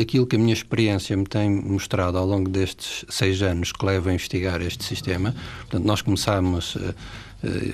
Aquilo 0.00 0.26
que 0.26 0.36
a 0.36 0.38
minha 0.38 0.54
experiência 0.54 1.16
me 1.16 1.24
tem 1.24 1.50
mostrado 1.50 2.18
ao 2.18 2.26
longo 2.26 2.48
destes 2.48 3.04
seis 3.08 3.42
anos 3.42 3.72
que 3.72 3.84
levo 3.84 4.08
a 4.08 4.12
investigar 4.12 4.60
este 4.62 4.84
sistema, 4.84 5.34
portanto, 5.60 5.84
nós 5.84 6.02
começámos. 6.02 6.76
Uh, 6.76 6.94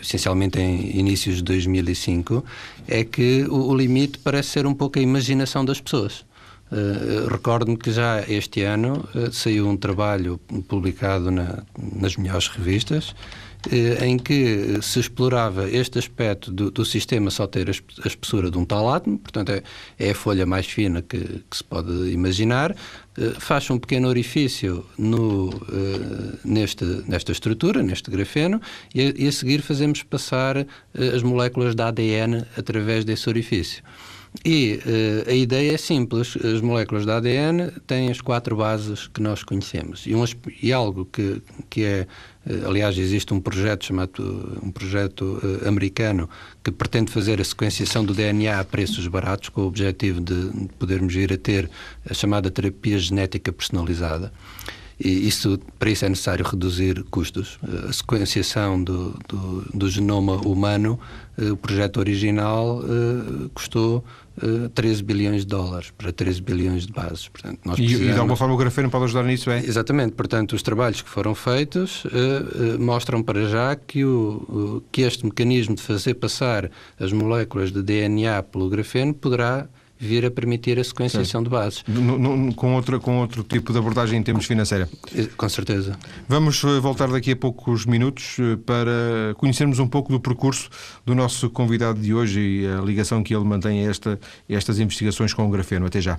essencialmente 0.00 0.60
em 0.60 0.96
inícios 0.98 1.36
de 1.36 1.42
2005, 1.42 2.44
é 2.86 3.04
que 3.04 3.44
o, 3.48 3.68
o, 3.68 3.76
limite 3.76 4.18
parece 4.18 4.50
ser 4.50 4.66
um 4.66 4.74
pouco 4.74 4.98
a 4.98 5.02
imaginação 5.02 5.64
das 5.64 5.80
pessoas. 5.80 6.24
Uh, 6.70 7.28
Recordo-me 7.28 7.76
que 7.76 7.92
já 7.92 8.22
este 8.28 8.62
ano 8.62 9.08
uh, 9.14 9.32
saiu 9.32 9.68
um 9.68 9.76
trabalho 9.76 10.38
publicado 10.66 11.30
na, 11.30 11.62
nas 11.78 12.16
melhores 12.16 12.48
revistas 12.48 13.14
em 14.04 14.18
que 14.18 14.78
se 14.82 15.00
explorava 15.00 15.68
este 15.68 15.98
aspecto 15.98 16.50
do, 16.50 16.70
do 16.70 16.84
sistema 16.84 17.30
só 17.30 17.46
ter 17.46 17.68
a 17.68 18.06
espessura 18.06 18.50
de 18.50 18.58
um 18.58 18.64
tal 18.64 18.88
átomo, 18.88 19.18
portanto 19.18 19.50
é, 19.50 19.62
é 19.98 20.10
a 20.10 20.14
folha 20.14 20.46
mais 20.46 20.66
fina 20.66 21.02
que, 21.02 21.18
que 21.18 21.56
se 21.56 21.64
pode 21.64 21.90
imaginar, 22.10 22.74
faz 23.38 23.68
um 23.70 23.78
pequeno 23.78 24.08
orifício 24.08 24.84
no, 24.98 25.50
neste, 26.44 26.84
nesta 27.08 27.32
estrutura, 27.32 27.82
neste 27.82 28.10
grafeno, 28.10 28.60
e 28.94 29.00
a, 29.00 29.12
e 29.16 29.26
a 29.26 29.32
seguir 29.32 29.62
fazemos 29.62 30.02
passar 30.02 30.66
as 30.94 31.22
moléculas 31.22 31.74
da 31.74 31.88
ADN 31.88 32.44
através 32.56 33.04
desse 33.04 33.28
orifício. 33.28 33.82
E 34.44 34.80
uh, 34.84 35.30
a 35.30 35.34
ideia 35.34 35.72
é 35.72 35.76
simples: 35.76 36.36
as 36.36 36.60
moléculas 36.60 37.06
da 37.06 37.16
ADN 37.16 37.70
têm 37.86 38.10
as 38.10 38.20
quatro 38.20 38.56
bases 38.56 39.06
que 39.08 39.20
nós 39.20 39.42
conhecemos. 39.42 40.06
E, 40.06 40.14
um, 40.14 40.24
e 40.62 40.72
algo 40.72 41.06
que, 41.06 41.42
que 41.70 41.84
é 41.84 42.06
Aliás, 42.64 42.96
existe 42.96 43.34
um 43.34 43.40
projeto 43.40 43.84
chamado 43.86 44.58
um 44.62 44.70
projeto 44.70 45.40
uh, 45.42 45.68
americano 45.68 46.30
que 46.62 46.70
pretende 46.70 47.10
fazer 47.10 47.40
a 47.40 47.44
sequenciação 47.44 48.04
do 48.04 48.14
DNA 48.14 48.60
a 48.60 48.64
preços 48.64 49.06
baratos, 49.08 49.48
com 49.48 49.62
o 49.62 49.66
objetivo 49.66 50.20
de 50.20 50.68
podermos 50.78 51.12
vir 51.12 51.32
a 51.32 51.36
ter 51.36 51.68
a 52.08 52.14
chamada 52.14 52.48
terapia 52.48 52.98
genética 52.98 53.52
personalizada. 53.52 54.32
E 54.98 55.28
isso, 55.28 55.58
para 55.78 55.90
isso 55.90 56.06
é 56.06 56.08
necessário 56.08 56.44
reduzir 56.44 57.04
custos. 57.10 57.58
A 57.86 57.92
sequenciação 57.92 58.82
do, 58.82 59.14
do, 59.28 59.60
do 59.74 59.90
genoma 59.90 60.36
humano, 60.36 60.98
eh, 61.36 61.50
o 61.50 61.56
projeto 61.56 61.98
original 61.98 62.80
uh, 62.80 63.50
custou 63.50 64.02
uh, 64.42 64.70
13 64.70 65.02
bilhões 65.02 65.42
de 65.42 65.48
dólares 65.48 65.92
para 65.98 66.10
13 66.10 66.40
bilhões 66.40 66.86
de 66.86 66.94
bases. 66.94 67.28
Portanto, 67.28 67.60
nós 67.62 67.76
precisamos... 67.76 68.08
e, 68.08 68.12
de 68.14 68.18
alguma 68.18 68.36
forma 68.36 68.54
o 68.54 68.56
grafeno 68.56 68.88
pode 68.88 69.04
ajudar 69.04 69.24
nisso, 69.24 69.50
é? 69.50 69.58
Exatamente. 69.58 70.12
Portanto, 70.12 70.54
os 70.54 70.62
trabalhos 70.62 71.02
que 71.02 71.10
foram 71.10 71.34
feitos 71.34 72.06
uh, 72.06 72.80
mostram 72.80 73.22
para 73.22 73.46
já 73.46 73.76
que, 73.76 74.02
o, 74.02 74.82
que 74.90 75.02
este 75.02 75.26
mecanismo 75.26 75.74
de 75.74 75.82
fazer 75.82 76.14
passar 76.14 76.70
as 76.98 77.12
moléculas 77.12 77.70
de 77.70 77.82
DNA 77.82 78.42
pelo 78.44 78.70
grafeno 78.70 79.12
poderá 79.12 79.68
vir 79.98 80.24
a 80.24 80.30
permitir 80.30 80.78
a 80.78 80.84
sequenciação 80.84 81.40
Sim. 81.40 81.44
de 81.44 81.50
bases. 81.50 81.84
No, 81.86 82.18
no, 82.18 82.54
com, 82.54 82.74
outra, 82.74 82.98
com 82.98 83.20
outro 83.20 83.42
tipo 83.42 83.72
de 83.72 83.78
abordagem 83.78 84.18
em 84.18 84.22
termos 84.22 84.46
financeira. 84.46 84.88
Com 85.36 85.48
certeza. 85.48 85.98
Vamos 86.28 86.62
eh, 86.64 86.80
voltar 86.80 87.08
daqui 87.08 87.32
a 87.32 87.36
poucos 87.36 87.86
minutos 87.86 88.36
eh, 88.38 88.56
para 88.64 89.34
conhecermos 89.36 89.78
um 89.78 89.88
pouco 89.88 90.12
do 90.12 90.20
percurso 90.20 90.68
do 91.04 91.14
nosso 91.14 91.50
convidado 91.50 92.00
de 92.00 92.14
hoje 92.14 92.40
e 92.40 92.66
a 92.66 92.80
ligação 92.80 93.22
que 93.22 93.34
ele 93.34 93.44
mantém 93.44 93.86
a, 93.86 93.90
esta, 93.90 94.18
a 94.48 94.52
estas 94.52 94.78
investigações 94.78 95.32
com 95.32 95.46
o 95.46 95.50
grafeno. 95.50 95.86
Até 95.86 96.00
já. 96.00 96.18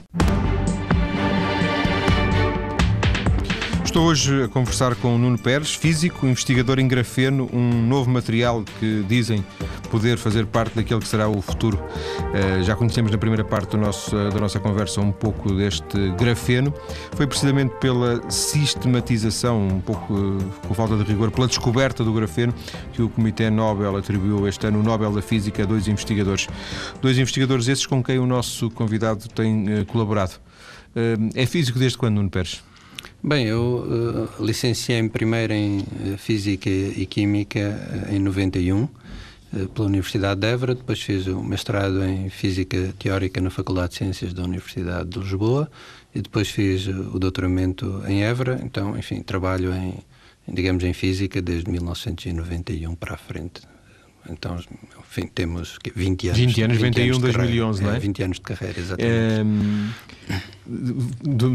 Estou 3.88 4.06
hoje 4.06 4.44
a 4.44 4.50
conversar 4.50 4.96
com 4.96 5.16
o 5.16 5.18
Nuno 5.18 5.40
Pérez, 5.40 5.74
físico, 5.74 6.28
investigador 6.28 6.78
em 6.78 6.90
grafeno, 6.90 7.50
um 7.54 7.88
novo 7.88 8.12
material 8.12 8.62
que 8.80 9.04
dizem 9.08 9.44
poder 9.90 10.18
fazer 10.18 10.46
parte 10.46 10.76
daquele 10.76 11.00
que 11.00 11.08
será 11.08 11.30
o 11.30 11.42
futuro. 11.42 11.80
Uh, 11.80 12.62
já 12.64 12.76
conhecemos 12.76 13.10
na 13.14 13.18
primeira 13.18 13.46
parte 13.46 13.78
nosso, 13.78 14.14
da 14.14 14.42
nossa 14.42 14.60
conversa 14.60 15.00
um 15.00 15.12
pouco 15.12 15.54
deste 15.54 16.12
grafeno. 16.20 16.74
Foi 17.16 17.26
precisamente 17.26 17.76
pela 17.80 18.30
sistematização, 18.30 19.66
um 19.66 19.80
pouco 19.80 20.14
uh, 20.14 20.38
com 20.68 20.74
falta 20.74 20.98
de 20.98 21.04
rigor, 21.04 21.32
pela 21.32 21.48
descoberta 21.48 22.04
do 22.04 22.12
grafeno 22.12 22.54
que 22.92 23.02
o 23.02 23.08
Comitê 23.08 23.50
Nobel 23.50 23.96
atribuiu 23.96 24.50
este 24.50 24.68
ano 24.68 24.82
o 24.82 24.84
Nobel 24.84 25.14
da 25.14 25.22
Física 25.22 25.64
a 25.64 25.66
dois 25.66 25.88
investigadores. 25.88 26.50
Dois 27.02 27.18
investigadores 27.18 27.70
esses 27.70 27.86
com 27.86 28.04
quem 28.04 28.20
o 28.20 28.26
nosso 28.28 28.70
convidado 28.70 29.30
tem 29.30 29.86
colaborado. 29.86 30.34
é 31.34 31.46
físico 31.46 31.80
desde 31.80 31.98
quando, 31.98 32.16
Nuno 32.16 32.30
Pérez? 32.30 32.67
Bem, 33.24 33.48
eu 33.48 34.30
uh, 34.40 34.46
licenciei-me 34.46 35.10
primeiro 35.10 35.52
em 35.52 35.80
uh, 35.80 36.18
Física 36.20 36.70
e 36.70 37.06
Química 37.08 38.08
uh, 38.10 38.14
em 38.14 38.20
91 38.20 38.88
pela 39.74 39.88
Universidade 39.88 40.42
de 40.42 40.48
Évora, 40.48 40.76
depois 40.76 41.02
fiz 41.02 41.26
o 41.26 41.42
mestrado 41.42 42.04
em 42.04 42.30
Física 42.30 42.94
Teórica 43.00 43.40
na 43.40 43.50
Faculdade 43.50 43.92
de 43.92 43.96
Ciências 43.96 44.34
da 44.34 44.44
Universidade 44.44 45.10
de 45.10 45.20
Lisboa 45.20 45.72
e 46.14 46.22
depois 46.22 46.50
fiz 46.50 46.86
o 46.88 47.18
doutoramento 47.18 48.04
em 48.08 48.24
Évora. 48.24 48.60
Então, 48.62 48.98
enfim, 48.98 49.22
trabalho 49.22 49.74
em, 49.74 50.00
digamos, 50.48 50.84
em 50.84 50.92
Física 50.92 51.42
desde 51.42 51.72
1991 51.72 52.94
para 52.94 53.14
a 53.14 53.18
frente. 53.18 53.62
Então, 54.30 54.60
enfim, 55.00 55.28
temos 55.28 55.78
20 55.96 56.28
anos. 56.28 56.40
20 56.40 56.62
anos, 56.64 56.78
21, 56.78 57.04
anos 57.04 57.20
2011, 57.20 57.84
não 57.84 57.94
é? 57.94 58.00
20 58.00 58.24
anos 58.24 58.38
de 58.38 58.42
carreira, 58.42 58.80
exatamente. 58.80 59.14
É, 60.30 60.36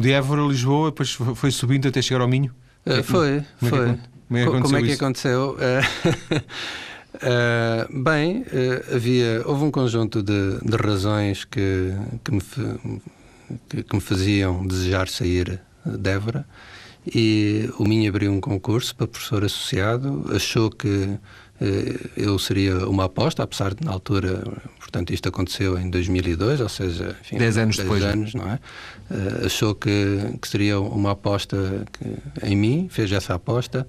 de 0.01 0.13
Évora 0.13 0.43
a 0.43 0.47
Lisboa, 0.47 0.91
depois 0.91 1.13
foi 1.13 1.51
subindo 1.51 1.89
até 1.89 2.01
chegar 2.01 2.21
ao 2.21 2.29
Minho? 2.29 2.53
Uh, 2.87 3.03
foi, 3.03 3.45
como 3.61 3.71
foi. 3.71 3.89
É 3.91 4.45
que, 4.45 4.61
como 4.61 4.77
é 4.77 4.83
que 4.83 4.93
aconteceu? 4.93 5.55
Como 5.55 5.63
é 5.63 5.83
que 5.83 5.87
aconteceu? 6.13 6.43
Uh, 7.15 8.03
bem, 8.03 8.43
uh, 8.43 8.95
havia, 8.97 9.43
houve 9.45 9.65
um 9.65 9.71
conjunto 9.71 10.23
de, 10.23 10.59
de 10.65 10.77
razões 10.77 11.45
que, 11.45 11.93
que, 12.25 12.33
me, 12.33 12.41
que, 13.69 13.83
que, 13.83 13.95
me 13.95 14.01
faziam 14.01 14.67
desejar 14.67 15.09
sair 15.09 15.61
de 15.85 16.11
Évora 16.11 16.47
e 17.07 17.69
o 17.79 17.85
Minho 17.85 18.09
abriu 18.09 18.33
um 18.33 18.41
concurso 18.41 18.95
para 18.95 19.07
professor 19.07 19.45
associado, 19.45 20.25
achou 20.35 20.71
que 20.71 21.19
eu 22.17 22.39
seria 22.39 22.89
uma 22.89 23.05
aposta, 23.05 23.43
apesar 23.43 23.75
de 23.75 23.85
na 23.85 23.93
altura, 23.93 24.43
portanto, 24.79 25.13
isto 25.13 25.29
aconteceu 25.29 25.79
em 25.79 25.91
2002, 25.91 26.61
ou 26.61 26.69
seja, 26.69 27.17
enfim, 27.21 27.39
10 27.39 27.59
anos 27.59 27.77
depois. 27.77 28.03
anos, 28.03 28.35
não 28.35 28.49
é? 28.49 28.59
Uh, 29.11 29.47
achou 29.47 29.75
que, 29.75 29.91
que 30.41 30.49
seria 30.49 30.81
uma 30.81 31.13
aposta 31.13 31.85
que, 31.93 32.47
em 32.47 32.57
mim, 32.57 32.89
fez 32.91 33.13
essa 33.13 33.35
aposta 33.35 33.87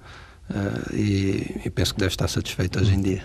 uh, 0.49 0.95
e, 0.95 1.61
e, 1.65 1.69
penso 1.69 1.93
que 1.93 1.99
deve 1.99 2.11
estar 2.11 2.27
satisfeito 2.27 2.79
hoje 2.79 2.93
em 2.93 3.01
dia. 3.01 3.23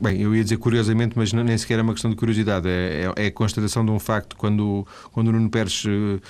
Bem, 0.00 0.20
eu 0.20 0.34
ia 0.34 0.42
dizer 0.42 0.58
curiosamente, 0.58 1.16
mas 1.16 1.32
nem 1.32 1.56
sequer 1.56 1.78
é 1.78 1.82
uma 1.82 1.92
questão 1.92 2.10
de 2.10 2.16
curiosidade, 2.16 2.68
é, 2.68 3.10
é, 3.16 3.24
é 3.24 3.26
a 3.28 3.32
constatação 3.32 3.84
de 3.84 3.90
um 3.90 3.98
facto 3.98 4.36
quando, 4.36 4.86
quando 5.12 5.28
o 5.28 5.32
Nuno 5.32 5.48
Pérez. 5.48 5.84
Uh, 5.84 6.20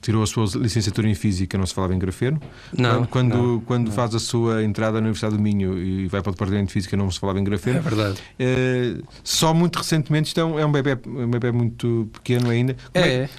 tirou 0.00 0.22
a 0.22 0.26
sua 0.26 0.46
licenciatura 0.56 1.08
em 1.08 1.14
Física, 1.14 1.56
não 1.58 1.66
se 1.66 1.74
falava 1.74 1.94
em 1.94 1.98
grafeno. 1.98 2.40
Não. 2.76 3.04
Quando, 3.04 3.34
não, 3.34 3.60
quando 3.60 3.86
não. 3.86 3.92
faz 3.92 4.14
a 4.14 4.18
sua 4.18 4.62
entrada 4.62 4.94
na 4.94 5.06
Universidade 5.06 5.36
do 5.36 5.42
Minho 5.42 5.78
e 5.78 6.06
vai 6.08 6.22
para 6.22 6.30
o 6.30 6.32
Departamento 6.32 6.66
de 6.68 6.72
Física, 6.72 6.96
não 6.96 7.10
se 7.10 7.18
falava 7.18 7.38
em 7.38 7.44
grafeno. 7.44 7.78
É 7.78 7.80
verdade. 7.80 8.18
É, 8.38 8.96
só 9.22 9.52
muito 9.52 9.76
recentemente, 9.76 10.28
isto 10.28 10.40
é 10.40 10.44
um, 10.44 10.72
bebê, 10.72 10.98
um 11.06 11.30
bebê 11.30 11.52
muito 11.52 12.08
pequeno 12.12 12.50
ainda. 12.50 12.76
Como 12.92 13.04
é, 13.04 13.08
é 13.08 13.30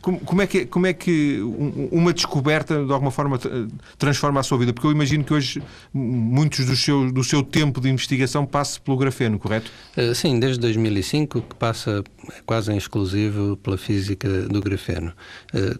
como, 0.00 0.20
como, 0.20 0.42
é 0.42 0.46
que, 0.46 0.66
como 0.66 0.86
é 0.86 0.92
que 0.92 1.40
uma 1.92 2.12
descoberta, 2.12 2.84
de 2.84 2.92
alguma 2.92 3.10
forma, 3.10 3.38
transforma 3.96 4.40
a 4.40 4.42
sua 4.42 4.58
vida? 4.58 4.72
Porque 4.72 4.86
eu 4.86 4.92
imagino 4.92 5.24
que 5.24 5.32
hoje 5.32 5.62
muitos 5.92 6.66
do 6.66 6.76
seu, 6.76 7.10
do 7.12 7.24
seu 7.24 7.42
tempo 7.42 7.80
de 7.80 7.88
investigação 7.88 8.44
passe 8.44 8.80
pelo 8.80 8.96
grafeno, 8.96 9.38
correto? 9.38 9.70
Uh, 9.96 10.14
sim, 10.14 10.38
desde 10.38 10.60
2005 10.60 11.42
que 11.42 11.54
passa 11.54 12.02
quase 12.46 12.72
em 12.72 12.76
exclusivo 12.76 13.56
pela 13.58 13.78
física 13.78 14.28
do 14.42 14.60
grafeno. 14.60 15.12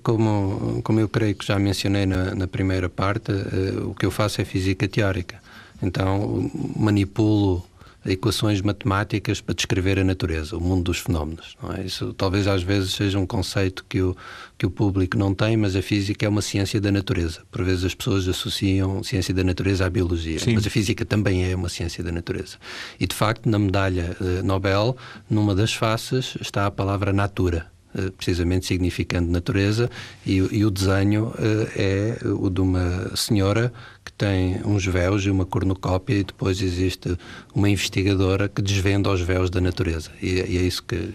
Como, 0.03 0.81
como 0.83 1.01
eu 1.01 1.09
creio 1.09 1.35
que 1.35 1.46
já 1.46 1.59
mencionei 1.59 2.07
na, 2.07 2.35
na 2.35 2.46
primeira 2.46 2.88
parte, 2.88 3.33
uh, 3.33 3.90
o 3.90 3.94
que 3.94 4.07
eu 4.07 4.11
faço 4.11 4.40
é 4.40 4.44
física 4.44 4.88
teórica. 4.88 5.40
Então, 5.83 6.51
manipulo 6.77 7.64
equações 8.07 8.61
matemáticas 8.61 9.40
para 9.40 9.55
descrever 9.55 9.98
a 9.98 10.05
natureza, 10.05 10.57
o 10.57 10.61
mundo 10.61 10.85
dos 10.85 10.98
fenómenos. 10.98 11.57
É? 11.77 11.85
Isso 11.85 12.12
talvez 12.14 12.46
às 12.46 12.62
vezes 12.62 12.92
seja 12.92 13.18
um 13.18 13.27
conceito 13.27 13.85
que 13.88 14.01
o, 14.01 14.16
que 14.57 14.66
o 14.66 14.70
público 14.70 15.18
não 15.18 15.35
tem, 15.35 15.57
mas 15.57 15.74
a 15.77 15.83
física 15.83 16.24
é 16.24 16.29
uma 16.29 16.42
ciência 16.42 16.81
da 16.81 16.90
natureza. 16.90 17.42
Por 17.51 17.64
vezes 17.64 17.85
as 17.85 17.94
pessoas 17.94 18.29
associam 18.29 19.03
ciência 19.03 19.35
da 19.35 19.44
natureza 19.44 19.87
à 19.87 19.90
biologia, 19.90 20.38
Sim. 20.38 20.55
mas 20.55 20.66
a 20.66 20.70
física 20.70 21.05
também 21.05 21.51
é 21.51 21.55
uma 21.55 21.68
ciência 21.68 22.03
da 22.03 22.12
natureza. 22.12 22.57
E 22.98 23.07
de 23.07 23.14
facto, 23.14 23.48
na 23.48 23.59
medalha 23.59 24.16
uh, 24.20 24.44
Nobel, 24.44 24.96
numa 25.29 25.55
das 25.55 25.74
faces 25.74 26.37
está 26.40 26.66
a 26.66 26.70
palavra 26.70 27.12
natura 27.12 27.66
eh, 27.66 27.77
precisamente 28.16 28.66
significando 28.66 29.30
natureza, 29.30 29.90
e, 30.24 30.37
e 30.37 30.64
o 30.64 30.70
desenho 30.70 31.26
uh, 31.26 31.68
é 31.76 32.18
o 32.24 32.48
de 32.50 32.61
uma 32.61 33.16
senhora 33.16 33.72
que 34.04 34.12
tem 34.12 34.61
uns 34.64 34.87
véus 34.87 35.24
e 35.24 35.30
uma 35.30 35.44
cornucópia, 35.44 36.14
e 36.14 36.24
depois 36.24 36.62
existe 36.62 37.16
uma 37.54 37.68
investigadora 37.68 38.48
que 38.48 38.62
desvenda 38.62 39.11
os 39.11 39.20
véus 39.20 39.50
da 39.50 39.61
natureza. 39.61 40.11
E, 40.22 40.28
e 40.28 40.58
é 40.58 40.62
isso 40.62 40.82
que, 40.82 41.14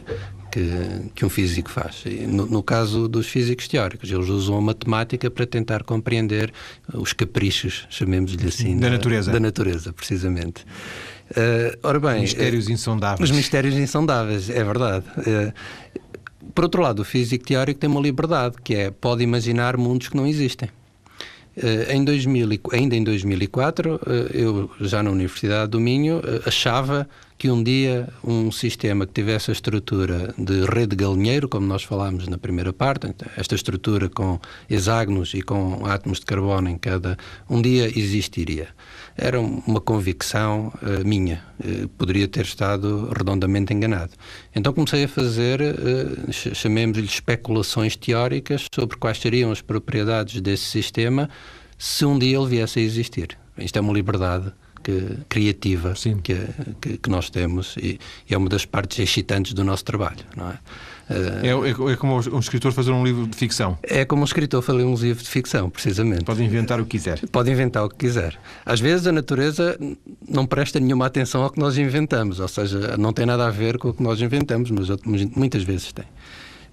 que, 0.51 1.11
que, 1.15 1.25
um 1.25 1.29
físico 1.29 1.71
faz. 1.71 2.03
No, 2.27 2.45
no, 2.45 2.61
caso 2.61 3.07
dos 3.07 3.27
físicos 3.27 3.67
teóricos, 3.67 4.11
eles 4.11 4.29
usam 4.29 4.57
a 4.57 4.61
matemática 4.61 5.31
para 5.31 5.45
tentar 5.47 5.83
compreender 5.83 6.53
os 6.93 7.13
caprichos, 7.13 7.87
chamemos-lhe 7.89 8.47
assim, 8.47 8.77
da, 8.77 8.87
da, 8.87 8.93
natureza. 8.93 9.31
Da 9.31 9.39
natureza, 9.39 9.91
precisamente. 9.91 10.63
Uh, 11.31 11.75
ora 11.81 11.99
bem, 11.99 12.21
mistérios 12.21 12.69
insondáveis. 12.69 13.27
Os 13.27 13.35
mistérios 13.35 13.73
insondáveis, 13.75 14.49
é 14.49 14.63
verdade. 14.63 15.05
Uh, 15.17 15.53
por 16.53 16.65
outro 16.65 16.81
lado, 16.81 17.01
o 17.01 17.05
físico 17.05 17.45
teórico 17.45 17.79
tem 17.79 17.89
uma 17.89 18.01
liberdade, 18.01 18.57
que 18.63 18.75
é 18.75 18.91
pode 18.91 19.23
imaginar 19.23 19.77
mundos 19.77 20.09
que 20.09 20.17
não 20.17 20.25
existem. 20.27 20.69
Uh, 21.55 21.91
em 21.91 22.03
2000, 22.03 22.59
ainda 22.71 22.95
em 22.95 23.03
2004, 23.03 23.95
uh, 23.95 23.99
eh, 24.07 24.29
eu 24.33 24.71
já 24.81 25.03
na 25.03 25.11
Universidade 25.11 25.69
do 25.69 25.79
Minho 25.79 26.17
uh, 26.17 26.47
achava 26.47 27.07
que 27.37 27.51
um 27.51 27.61
dia 27.61 28.09
um 28.23 28.51
sistema 28.51 29.05
que 29.05 29.13
tivesse 29.13 29.51
a 29.51 29.53
estrutura 29.53 30.33
de 30.35 30.65
rede 30.65 30.95
galinheiro, 30.95 31.47
como 31.47 31.67
nós 31.67 31.83
falámos 31.83 32.27
na 32.27 32.39
primeira 32.39 32.73
parte, 32.73 33.05
então, 33.05 33.27
esta 33.37 33.53
estrutura 33.53 34.09
com 34.09 34.39
hexágonos 34.67 35.35
e 35.35 35.43
com 35.43 35.85
átomos 35.85 36.19
de 36.19 36.25
carbono 36.25 36.69
em 36.69 36.77
cada, 36.77 37.19
um 37.47 37.61
dia 37.61 37.87
existiria 37.87 38.69
era 39.17 39.39
uma 39.39 39.79
convicção 39.79 40.73
uh, 40.81 41.05
minha. 41.05 41.43
Uh, 41.59 41.87
poderia 41.89 42.27
ter 42.27 42.45
estado 42.45 43.09
redondamente 43.15 43.73
enganado. 43.73 44.11
Então 44.55 44.73
comecei 44.73 45.03
a 45.03 45.07
fazer, 45.07 45.61
uh, 45.61 46.31
chamemos-lhe 46.31 47.05
especulações 47.05 47.95
teóricas 47.95 48.65
sobre 48.73 48.97
quais 48.97 49.19
seriam 49.19 49.51
as 49.51 49.61
propriedades 49.61 50.41
desse 50.41 50.65
sistema 50.65 51.29
se 51.77 52.05
um 52.05 52.17
dia 52.17 52.37
ele 52.37 52.47
viesse 52.47 52.79
a 52.79 52.81
existir. 52.81 53.37
Isto 53.57 53.77
é 53.77 53.81
uma 53.81 53.93
liberdade 53.93 54.51
que, 54.83 55.17
criativa 55.29 55.93
que, 56.23 56.35
que, 56.81 56.97
que, 56.97 57.09
nós 57.09 57.29
temos 57.29 57.75
e, 57.77 57.99
e, 58.29 58.33
é 58.33 58.37
uma 58.37 58.49
das 58.49 58.65
partes 58.65 58.99
excitantes 58.99 59.53
do 59.53 59.63
nosso 59.63 59.85
trabalho, 59.85 60.25
não 60.35 60.49
é? 60.49 60.59
É, 61.09 61.47
é, 61.47 61.91
é, 61.91 61.95
como 61.95 62.15
um 62.15 62.39
escritor 62.39 62.71
fazer 62.71 62.91
um 62.91 63.03
livro 63.03 63.27
de 63.27 63.35
ficção. 63.35 63.77
É 63.83 64.05
como 64.05 64.21
um 64.21 64.25
escritor 64.25 64.61
fazer 64.61 64.83
um 64.83 64.95
livro 64.95 65.23
de 65.23 65.29
ficção, 65.29 65.69
precisamente. 65.69 66.23
Pode 66.23 66.43
inventar 66.43 66.79
o 66.79 66.85
que 66.85 66.91
quiser. 66.91 67.19
Pode 67.31 67.51
inventar 67.51 67.83
o 67.83 67.89
que 67.89 67.97
quiser. 67.97 68.37
Às 68.65 68.79
vezes 68.79 69.05
a 69.07 69.11
natureza 69.11 69.77
não 70.27 70.45
presta 70.45 70.79
nenhuma 70.79 71.05
atenção 71.05 71.43
ao 71.43 71.49
que 71.49 71.59
nós 71.59 71.77
inventamos, 71.77 72.39
ou 72.39 72.47
seja, 72.47 72.95
não 72.97 73.11
tem 73.11 73.25
nada 73.25 73.45
a 73.45 73.51
ver 73.51 73.77
com 73.77 73.89
o 73.89 73.93
que 73.93 74.01
nós 74.01 74.21
inventamos, 74.21 74.71
mas 74.71 74.87
muitas 75.35 75.63
vezes 75.63 75.91
tem. 75.91 76.05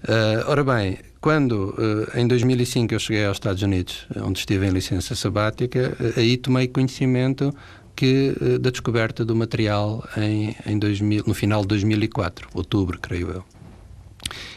Uh, 0.03 0.49
ora 0.49 0.65
bem, 0.65 0.99
quando 1.21 1.75
uh, 1.77 2.19
em 2.19 2.27
2005 2.27 2.95
eu 2.95 2.99
cheguei 2.99 3.27
aos 3.27 3.37
Estados 3.37 3.63
Unidos, 3.63 4.07
onde 4.17 4.39
estive 4.39 4.67
em 4.67 4.71
licença 4.71 5.15
sabática, 5.15 5.95
uh, 6.01 6.19
aí 6.19 6.39
tomei 6.39 6.69
conhecimento 6.69 7.55
que, 7.95 8.35
da 8.59 8.71
descoberta 8.71 9.27
do 9.27 9.37
material 9.37 10.03
em, 10.17 10.57
em 10.65 10.79
2000, 10.79 11.25
no 11.27 11.35
final 11.35 11.61
de 11.61 11.69
2004, 11.69 12.49
outubro, 12.55 12.99
creio 12.99 13.31
eu. 13.31 13.45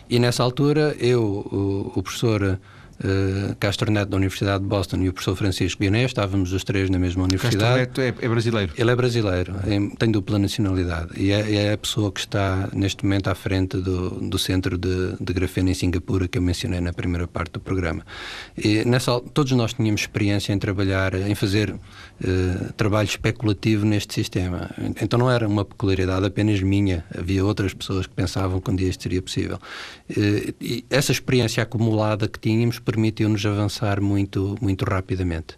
E 0.09 0.19
nessa 0.19 0.43
altura, 0.43 0.95
eu, 0.99 1.21
o, 1.23 1.93
o 1.95 2.03
professor 2.03 2.59
uh, 3.03 3.55
Castro 3.59 3.91
Neto 3.91 4.09
da 4.09 4.17
Universidade 4.17 4.63
de 4.63 4.69
Boston 4.69 4.97
e 4.97 5.09
o 5.09 5.13
professor 5.13 5.35
Francisco 5.35 5.81
Guiné, 5.81 6.03
estávamos 6.03 6.53
os 6.53 6.63
três 6.63 6.89
na 6.89 6.99
mesma 6.99 7.23
universidade. 7.23 7.85
Castro 7.85 8.03
Neto 8.03 8.19
é, 8.21 8.25
é 8.25 8.29
brasileiro? 8.29 8.73
Ele 8.77 8.91
é 8.91 8.95
brasileiro, 8.95 9.55
é, 9.65 9.95
tem 9.97 10.11
dupla 10.11 10.39
nacionalidade 10.39 11.09
e 11.17 11.31
é, 11.31 11.55
é, 11.55 11.73
a 11.73 11.77
pessoa 11.77 12.11
que 12.11 12.19
está 12.19 12.69
neste 12.73 13.03
momento 13.03 13.27
à 13.27 13.35
frente 13.35 13.77
do, 13.77 14.09
do 14.29 14.37
centro 14.37 14.77
de, 14.77 15.15
de 15.19 15.33
grafeno 15.33 15.69
em 15.69 15.73
Singapura 15.73 16.27
que 16.27 16.37
eu 16.37 16.41
mencionei 16.41 16.81
na 16.81 16.93
primeira 16.93 17.27
parte 17.27 17.53
do 17.53 17.59
programa. 17.59 18.05
E 18.57 18.85
nessa, 18.85 19.19
todos 19.19 19.51
nós 19.53 19.73
tínhamos 19.73 20.01
experiência 20.01 20.53
em 20.53 20.59
trabalhar, 20.59 21.13
em 21.13 21.35
fazer 21.35 21.75
uh, 22.21 22.73
trabalho 22.73 23.07
especulativo 23.07 23.85
neste 23.85 24.13
sistema. 24.13 24.69
Então 25.01 25.19
não 25.19 25.29
era 25.29 25.47
uma 25.47 25.65
peculiaridade 25.65 26.25
apenas 26.25 26.61
minha, 26.61 27.05
havia 27.17 27.43
outras 27.43 27.73
pessoas 27.73 28.07
que 28.07 28.13
pensavam 28.13 28.59
que 28.59 28.71
um 28.71 28.75
dia 28.75 28.89
isto 28.89 29.03
seria 29.03 29.21
possível. 29.21 29.57
Uh, 30.09 30.53
e 30.59 30.85
essa 30.89 31.11
experiência 31.11 31.63
acumulada 31.63 32.27
que 32.27 32.39
tínhamos 32.39 32.79
permitiu-nos 32.79 33.45
avançar 33.45 34.01
muito, 34.01 34.55
muito 34.61 34.85
rapidamente. 34.85 35.57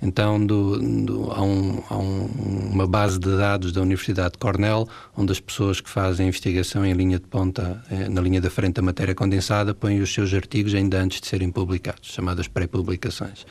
Então, 0.00 0.44
do, 0.44 0.78
do, 1.04 1.30
há, 1.32 1.42
um, 1.42 1.82
há 1.88 1.96
um, 1.96 2.26
uma 2.72 2.86
base 2.86 3.18
de 3.18 3.36
dados 3.36 3.72
da 3.72 3.80
Universidade 3.80 4.32
de 4.32 4.38
Cornell, 4.38 4.86
onde 5.16 5.32
as 5.32 5.40
pessoas 5.40 5.80
que 5.80 5.88
fazem 5.88 6.28
investigação 6.28 6.84
em 6.84 6.92
linha 6.92 7.18
de 7.18 7.26
ponta, 7.26 7.82
eh, 7.90 8.08
na 8.08 8.20
linha 8.20 8.40
da 8.40 8.50
frente 8.50 8.74
da 8.74 8.82
matéria 8.82 9.14
condensada, 9.14 9.74
põem 9.74 10.00
os 10.00 10.12
seus 10.12 10.32
artigos 10.34 10.74
ainda 10.74 11.00
antes 11.00 11.20
de 11.20 11.26
serem 11.26 11.50
publicados, 11.50 12.12
chamadas 12.12 12.46
pré-publicações. 12.46 13.46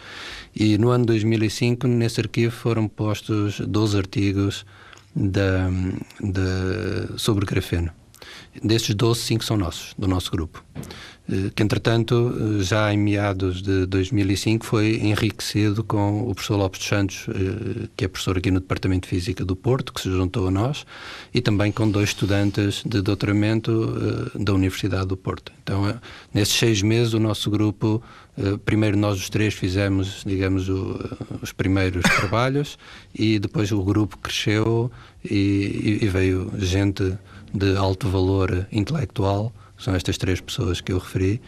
E 0.56 0.78
no 0.78 0.90
ano 0.90 1.06
2005, 1.06 1.88
nesse 1.88 2.22
arquivo, 2.22 2.52
foram 2.52 2.88
postos 2.88 3.60
12 3.60 3.98
artigos 3.98 4.66
de, 5.16 5.42
de, 6.22 7.20
sobre 7.20 7.46
grafeno. 7.46 7.92
Desses 8.64 8.94
12, 8.96 9.22
5 9.22 9.44
são 9.44 9.58
nossos, 9.58 9.94
do 9.98 10.08
nosso 10.08 10.32
grupo. 10.32 10.64
Eh, 11.28 11.50
que, 11.56 11.64
entretanto, 11.64 12.60
eh, 12.60 12.64
já 12.64 12.94
em 12.94 12.98
meados 12.98 13.62
de 13.62 13.86
2005 13.88 14.66
foi 14.66 14.98
enriquecido 14.98 15.84
com 15.84 16.22
o 16.22 16.36
professor 16.36 16.58
Lopes 16.58 16.86
Santos, 16.86 17.26
eh, 17.30 17.88
que 17.98 18.06
é 18.06 18.08
professor 18.08 18.38
aqui 18.38 18.52
no 18.52 18.60
Departamento 18.60 19.08
de 19.08 19.10
Física 19.10 19.44
do 19.44 19.56
Porto, 19.56 19.92
que 19.92 20.02
se 20.02 20.10
juntou 20.10 20.48
a 20.48 20.52
nós, 20.52 20.86
e 21.34 21.42
também 21.42 21.72
com 21.72 21.90
dois 21.90 22.10
estudantes 22.10 22.84
de 22.86 23.02
doutoramento 23.02 24.32
da 24.36 24.54
Universidade 24.54 25.08
do 25.08 25.18
Porto. 25.18 25.52
Então, 25.64 26.00
nesses 26.34 26.56
seis 26.56 26.82
meses, 26.82 27.14
o 27.14 27.20
nosso 27.20 27.50
grupo, 27.50 28.04
primeiro 28.66 28.98
nós 28.98 29.18
os 29.18 29.30
três 29.30 29.54
fizemos, 29.54 30.24
digamos, 30.26 30.70
os 31.42 31.52
primeiros 31.52 32.04
trabalhos, 32.04 32.78
e 33.14 33.40
depois 33.40 33.72
o 33.72 33.82
grupo 33.84 34.18
cresceu 34.18 34.92
e, 35.24 36.00
e 36.02 36.08
veio 36.08 36.52
gente 36.58 37.18
de 37.56 37.78
alto 37.78 38.10
valor 38.10 38.68
intelectual, 38.72 39.54
são 39.78 39.96
estas 39.96 40.18
três 40.18 40.42
pessoas 40.42 40.82
que 40.82 40.92
eu 40.92 40.98
referi, 41.00 41.42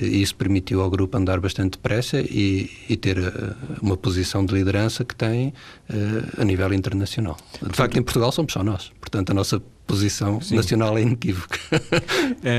e 0.00 0.20
isso 0.20 0.34
permitiu 0.34 0.80
ao 0.80 0.90
grupo 0.90 1.16
andar 1.16 1.38
bastante 1.38 1.72
depressa 1.72 2.20
e, 2.20 2.70
e 2.88 2.96
ter 2.96 3.18
uh, 3.18 3.54
uma 3.80 3.96
posição 3.96 4.44
de 4.44 4.52
liderança 4.52 5.04
que 5.04 5.14
tem 5.14 5.48
uh, 5.48 6.40
a 6.42 6.44
nível 6.44 6.72
internacional. 6.72 7.36
De 7.62 7.76
facto, 7.76 7.96
em 7.96 8.02
Portugal 8.02 8.32
somos 8.32 8.52
só 8.52 8.64
nós, 8.64 8.90
portanto, 9.00 9.30
a 9.30 9.34
nossa 9.34 9.62
posição 9.86 10.40
Sim. 10.40 10.56
nacional 10.56 10.98
é 10.98 11.02
inequívoca. 11.02 11.58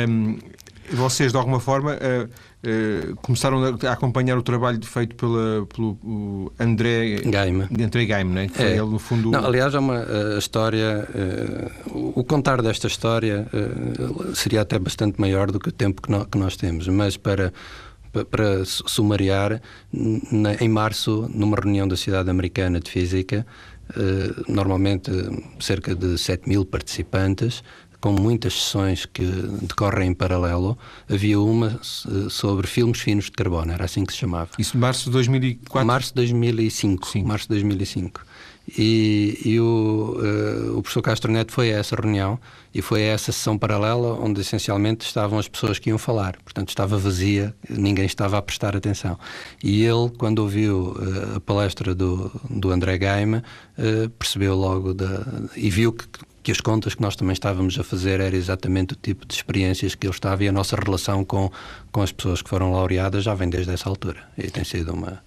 um, 0.10 0.38
vocês, 0.96 1.34
de 1.34 1.38
alguma 1.38 1.60
forma, 1.60 1.96
uh, 1.96 2.30
uh, 2.68 3.16
começaram 3.18 3.64
a 3.64 3.92
acompanhar 3.92 4.38
o 4.38 4.44
trabalho 4.44 4.84
feito 4.86 5.16
pela, 5.16 5.66
pelo 5.66 6.52
André 6.60 7.22
Gaime. 7.26 7.68
André 7.84 8.06
Gaime, 8.06 8.32
né? 8.32 8.48
que 8.48 8.62
é. 8.62 8.72
ele, 8.72 8.82
no 8.82 9.00
fundo. 9.00 9.32
Não, 9.32 9.46
aliás, 9.46 9.74
é 9.74 9.80
uma 9.80 10.02
uh, 10.02 10.38
história. 10.38 11.08
o 11.94 12.24
contar 12.24 12.62
desta 12.62 12.88
história 12.88 13.48
seria 14.34 14.62
até 14.62 14.78
bastante 14.78 15.20
maior 15.20 15.52
do 15.52 15.60
que 15.60 15.70
o 15.70 15.72
tempo 15.72 16.02
que, 16.02 16.12
no, 16.12 16.26
que 16.26 16.38
nós 16.38 16.56
temos, 16.56 16.88
mas 16.88 17.18
para 17.18 17.54
para 18.32 18.66
sumariar, 18.66 19.62
em 19.94 20.70
março, 20.70 21.30
numa 21.32 21.56
reunião 21.56 21.88
da 21.88 21.96
Cidade 21.96 22.28
Americana 22.32 22.80
de 22.80 22.90
Física, 22.90 23.46
normalmente 24.48 25.12
cerca 25.60 25.94
de 25.94 26.18
7 26.18 26.50
mil 26.50 26.66
participantes, 26.66 27.64
com 28.00 28.12
muitas 28.12 28.54
sessões 28.54 29.06
que 29.06 29.24
decorrem 29.62 30.10
em 30.10 30.14
paralelo, 30.14 30.78
havia 31.10 31.40
uma 31.40 31.80
sobre 32.30 32.68
filmes 32.68 33.00
finos 33.00 33.26
de 33.26 33.32
carbono, 33.32 33.72
era 33.72 33.86
assim 33.86 34.06
que 34.06 34.14
se 34.14 34.20
chamava. 34.20 34.50
Isso 34.58 34.78
março 34.78 35.06
de 35.06 35.12
2004? 35.12 35.88
Março 35.88 36.10
de 36.10 36.16
2005. 36.16 37.08
Sim. 37.08 37.24
Março 37.24 37.46
de 37.46 37.50
2005. 37.50 38.22
E, 38.78 39.40
e 39.46 39.60
o, 39.62 40.18
uh, 40.20 40.78
o 40.78 40.82
professor 40.82 41.02
Castro 41.02 41.32
Neto 41.32 41.54
foi 41.54 41.74
a 41.74 41.78
essa 41.78 41.96
reunião 41.96 42.38
e 42.74 42.82
foi 42.82 43.04
a 43.04 43.14
essa 43.14 43.32
sessão 43.32 43.58
paralela 43.58 44.20
onde 44.22 44.42
essencialmente 44.42 45.06
estavam 45.06 45.40
as 45.40 45.48
pessoas 45.48 45.80
que 45.80 45.90
iam 45.90 45.98
falar. 45.98 46.36
Portanto, 46.44 46.68
estava 46.68 46.98
vazia, 46.98 47.56
ninguém 47.70 48.06
estava 48.06 48.38
a 48.38 48.42
prestar 48.42 48.76
atenção. 48.76 49.18
E 49.64 49.84
ele, 49.84 50.12
quando 50.18 50.40
ouviu 50.40 50.98
uh, 50.98 51.38
a 51.38 51.40
palestra 51.40 51.96
do, 51.96 52.30
do 52.50 52.70
André 52.70 52.98
Gaima, 52.98 53.42
uh, 53.78 54.10
percebeu 54.10 54.54
logo 54.54 54.94
da, 54.94 55.26
e 55.56 55.70
viu 55.70 55.94
que 55.94 56.06
que 56.48 56.52
as 56.54 56.62
contas 56.62 56.96
que 56.96 57.02
nós 57.02 57.14
também 57.14 57.34
estávamos 57.34 57.78
a 57.78 57.84
fazer 57.84 58.22
era 58.22 58.34
exatamente 58.34 58.94
o 58.94 58.96
tipo 58.96 59.28
de 59.28 59.34
experiências 59.34 59.96
que 59.96 60.08
ele 60.08 60.14
estava 60.14 60.46
e 60.46 60.48
a 60.48 60.52
nossa 60.54 60.78
relação 60.78 61.26
com, 61.26 61.52
com 61.92 62.02
as 62.02 62.14
pessoas 62.14 62.42
que 62.42 62.48
foram 62.48 62.72
laureadas 62.72 63.26
já 63.26 63.34
vem 63.34 63.50
desde 63.50 63.74
essa 63.74 63.90
altura. 63.90 64.24
E 64.38 64.50
tem 64.50 64.64
sido 64.64 64.94
uma, 64.94 65.22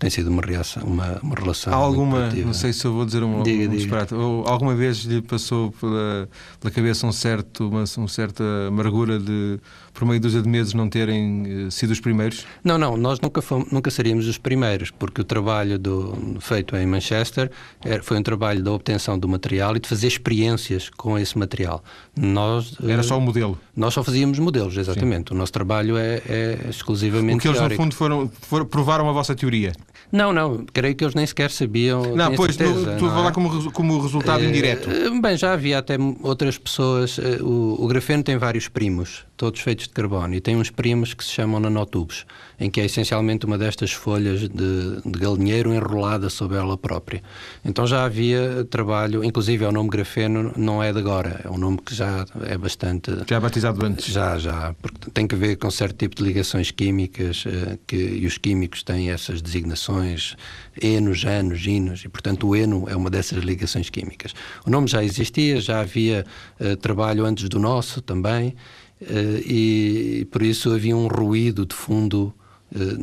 tem 0.00 0.10
sido 0.10 0.26
uma, 0.26 0.42
reação, 0.42 0.82
uma, 0.82 1.20
uma 1.22 1.36
relação. 1.36 1.72
Há 1.72 1.76
alguma, 1.76 2.30
não 2.30 2.52
sei 2.52 2.72
se 2.72 2.84
eu 2.84 2.92
vou 2.92 3.06
dizer 3.06 3.22
um, 3.22 3.40
diga, 3.44 3.70
um 3.70 3.76
disparate, 3.76 4.12
alguma 4.14 4.74
vez 4.74 5.04
lhe 5.04 5.22
passou 5.22 5.70
pela, 5.70 6.28
pela 6.58 6.74
cabeça 6.74 7.06
um 7.06 7.12
certo, 7.12 7.68
uma, 7.68 7.84
uma 7.96 8.08
certa 8.08 8.42
amargura 8.66 9.16
de, 9.20 9.60
por 9.98 10.06
meio 10.06 10.20
dúzia 10.20 10.40
de 10.40 10.48
meses, 10.48 10.74
não 10.74 10.88
terem 10.88 11.66
uh, 11.66 11.70
sido 11.72 11.90
os 11.90 11.98
primeiros? 11.98 12.46
Não, 12.62 12.78
não, 12.78 12.96
nós 12.96 13.20
nunca, 13.20 13.42
fomos, 13.42 13.68
nunca 13.72 13.90
seríamos 13.90 14.28
os 14.28 14.38
primeiros, 14.38 14.92
porque 14.92 15.20
o 15.20 15.24
trabalho 15.24 15.76
do, 15.76 16.38
feito 16.38 16.76
em 16.76 16.86
Manchester 16.86 17.50
era, 17.84 18.00
foi 18.00 18.16
um 18.16 18.22
trabalho 18.22 18.62
da 18.62 18.70
obtenção 18.70 19.18
do 19.18 19.28
material 19.28 19.76
e 19.76 19.80
de 19.80 19.88
fazer 19.88 20.06
experiências 20.06 20.88
com 20.88 21.18
esse 21.18 21.36
material. 21.36 21.82
Nós, 22.16 22.76
era 22.80 23.00
uh, 23.00 23.04
só 23.04 23.18
o 23.18 23.20
modelo? 23.20 23.58
Nós 23.74 23.92
só 23.92 24.04
fazíamos 24.04 24.38
modelos, 24.38 24.76
exatamente. 24.76 25.30
Sim. 25.30 25.34
O 25.34 25.38
nosso 25.38 25.52
trabalho 25.52 25.96
é, 25.96 26.22
é 26.28 26.66
exclusivamente. 26.70 27.38
O 27.38 27.40
que 27.40 27.48
eles, 27.48 27.58
teórico. 27.58 27.82
no 27.82 27.86
fundo, 27.86 27.96
foram, 27.96 28.30
foram, 28.42 28.66
provaram 28.66 29.10
a 29.10 29.12
vossa 29.12 29.34
teoria? 29.34 29.72
Não, 30.12 30.32
não, 30.32 30.64
creio 30.72 30.94
que 30.94 31.02
eles 31.02 31.14
nem 31.16 31.26
sequer 31.26 31.50
sabiam. 31.50 32.14
Não, 32.14 32.34
pois, 32.36 32.54
certeza, 32.54 32.92
tu, 32.92 32.98
tu 32.98 33.10
falar 33.10 33.30
é? 33.30 33.32
como, 33.32 33.72
como 33.72 34.00
resultado 34.00 34.42
uh, 34.42 34.44
indireto. 34.44 34.88
Bem, 35.20 35.36
já 35.36 35.52
havia 35.52 35.78
até 35.78 35.96
outras 36.22 36.56
pessoas. 36.56 37.18
O, 37.40 37.84
o 37.84 37.88
grafeno 37.88 38.22
tem 38.22 38.38
vários 38.38 38.68
primos, 38.68 39.24
todos 39.36 39.60
feitos 39.60 39.87
de 39.88 39.94
carbono, 39.94 40.34
e 40.34 40.40
tem 40.40 40.56
uns 40.56 40.70
primos 40.70 41.14
que 41.14 41.24
se 41.24 41.30
chamam 41.30 41.58
nanotubos, 41.60 42.24
em 42.60 42.70
que 42.70 42.80
é 42.80 42.84
essencialmente 42.84 43.46
uma 43.46 43.58
destas 43.58 43.92
folhas 43.92 44.40
de, 44.40 44.48
de 44.48 45.18
galinheiro 45.18 45.72
enrolada 45.72 46.30
sobre 46.30 46.56
ela 46.56 46.76
própria. 46.76 47.22
Então 47.64 47.86
já 47.86 48.04
havia 48.04 48.64
trabalho, 48.70 49.24
inclusive 49.24 49.64
é 49.64 49.68
o 49.68 49.72
nome 49.72 49.88
grafeno 49.88 50.52
não 50.56 50.82
é 50.82 50.92
de 50.92 50.98
agora, 50.98 51.40
é 51.44 51.50
um 51.50 51.58
nome 51.58 51.78
que 51.78 51.94
já 51.94 52.24
é 52.46 52.56
bastante. 52.56 53.10
Já 53.28 53.40
batizado 53.40 53.84
antes. 53.84 54.06
Já, 54.06 54.38
já, 54.38 54.74
porque 54.80 55.10
tem 55.10 55.26
que 55.26 55.34
ver 55.34 55.56
com 55.56 55.70
certo 55.70 55.96
tipo 55.96 56.16
de 56.16 56.22
ligações 56.22 56.70
químicas 56.70 57.44
uh, 57.46 57.78
que, 57.86 57.96
e 57.96 58.26
os 58.26 58.38
químicos 58.38 58.82
têm 58.82 59.10
essas 59.10 59.40
designações 59.42 60.36
enos, 60.80 61.24
anos, 61.24 61.58
ginos, 61.58 62.04
e 62.04 62.08
portanto 62.08 62.48
o 62.48 62.56
eno 62.56 62.88
é 62.88 62.96
uma 62.96 63.10
dessas 63.10 63.42
ligações 63.42 63.90
químicas. 63.90 64.34
O 64.66 64.70
nome 64.70 64.86
já 64.88 65.02
existia, 65.02 65.60
já 65.60 65.80
havia 65.80 66.24
uh, 66.60 66.76
trabalho 66.76 67.24
antes 67.24 67.48
do 67.48 67.58
nosso 67.58 68.00
também, 68.02 68.54
e, 69.00 70.20
e 70.20 70.24
por 70.26 70.42
isso 70.42 70.72
havia 70.72 70.96
um 70.96 71.06
ruído 71.06 71.66
de 71.66 71.74
fundo 71.74 72.32
Uh, 72.70 73.00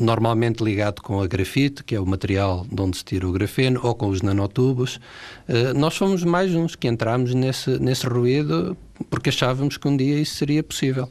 normalmente 0.00 0.62
ligado 0.62 1.02
com 1.02 1.20
a 1.20 1.26
grafite, 1.26 1.82
que 1.82 1.96
é 1.96 2.00
o 2.00 2.06
material 2.06 2.64
de 2.70 2.80
onde 2.80 2.96
se 2.96 3.04
tira 3.04 3.26
o 3.26 3.32
grafeno, 3.32 3.80
ou 3.82 3.92
com 3.92 4.06
os 4.06 4.22
nanotubos. 4.22 5.00
Uh, 5.48 5.76
nós 5.76 5.96
fomos 5.96 6.22
mais 6.22 6.54
uns 6.54 6.76
que 6.76 6.86
entramos 6.86 7.34
nesse, 7.34 7.76
nesse 7.80 8.06
ruído 8.06 8.76
porque 9.08 9.30
achávamos 9.30 9.76
que 9.76 9.88
um 9.88 9.96
dia 9.96 10.18
isso 10.20 10.34
seria 10.34 10.62
possível. 10.62 11.08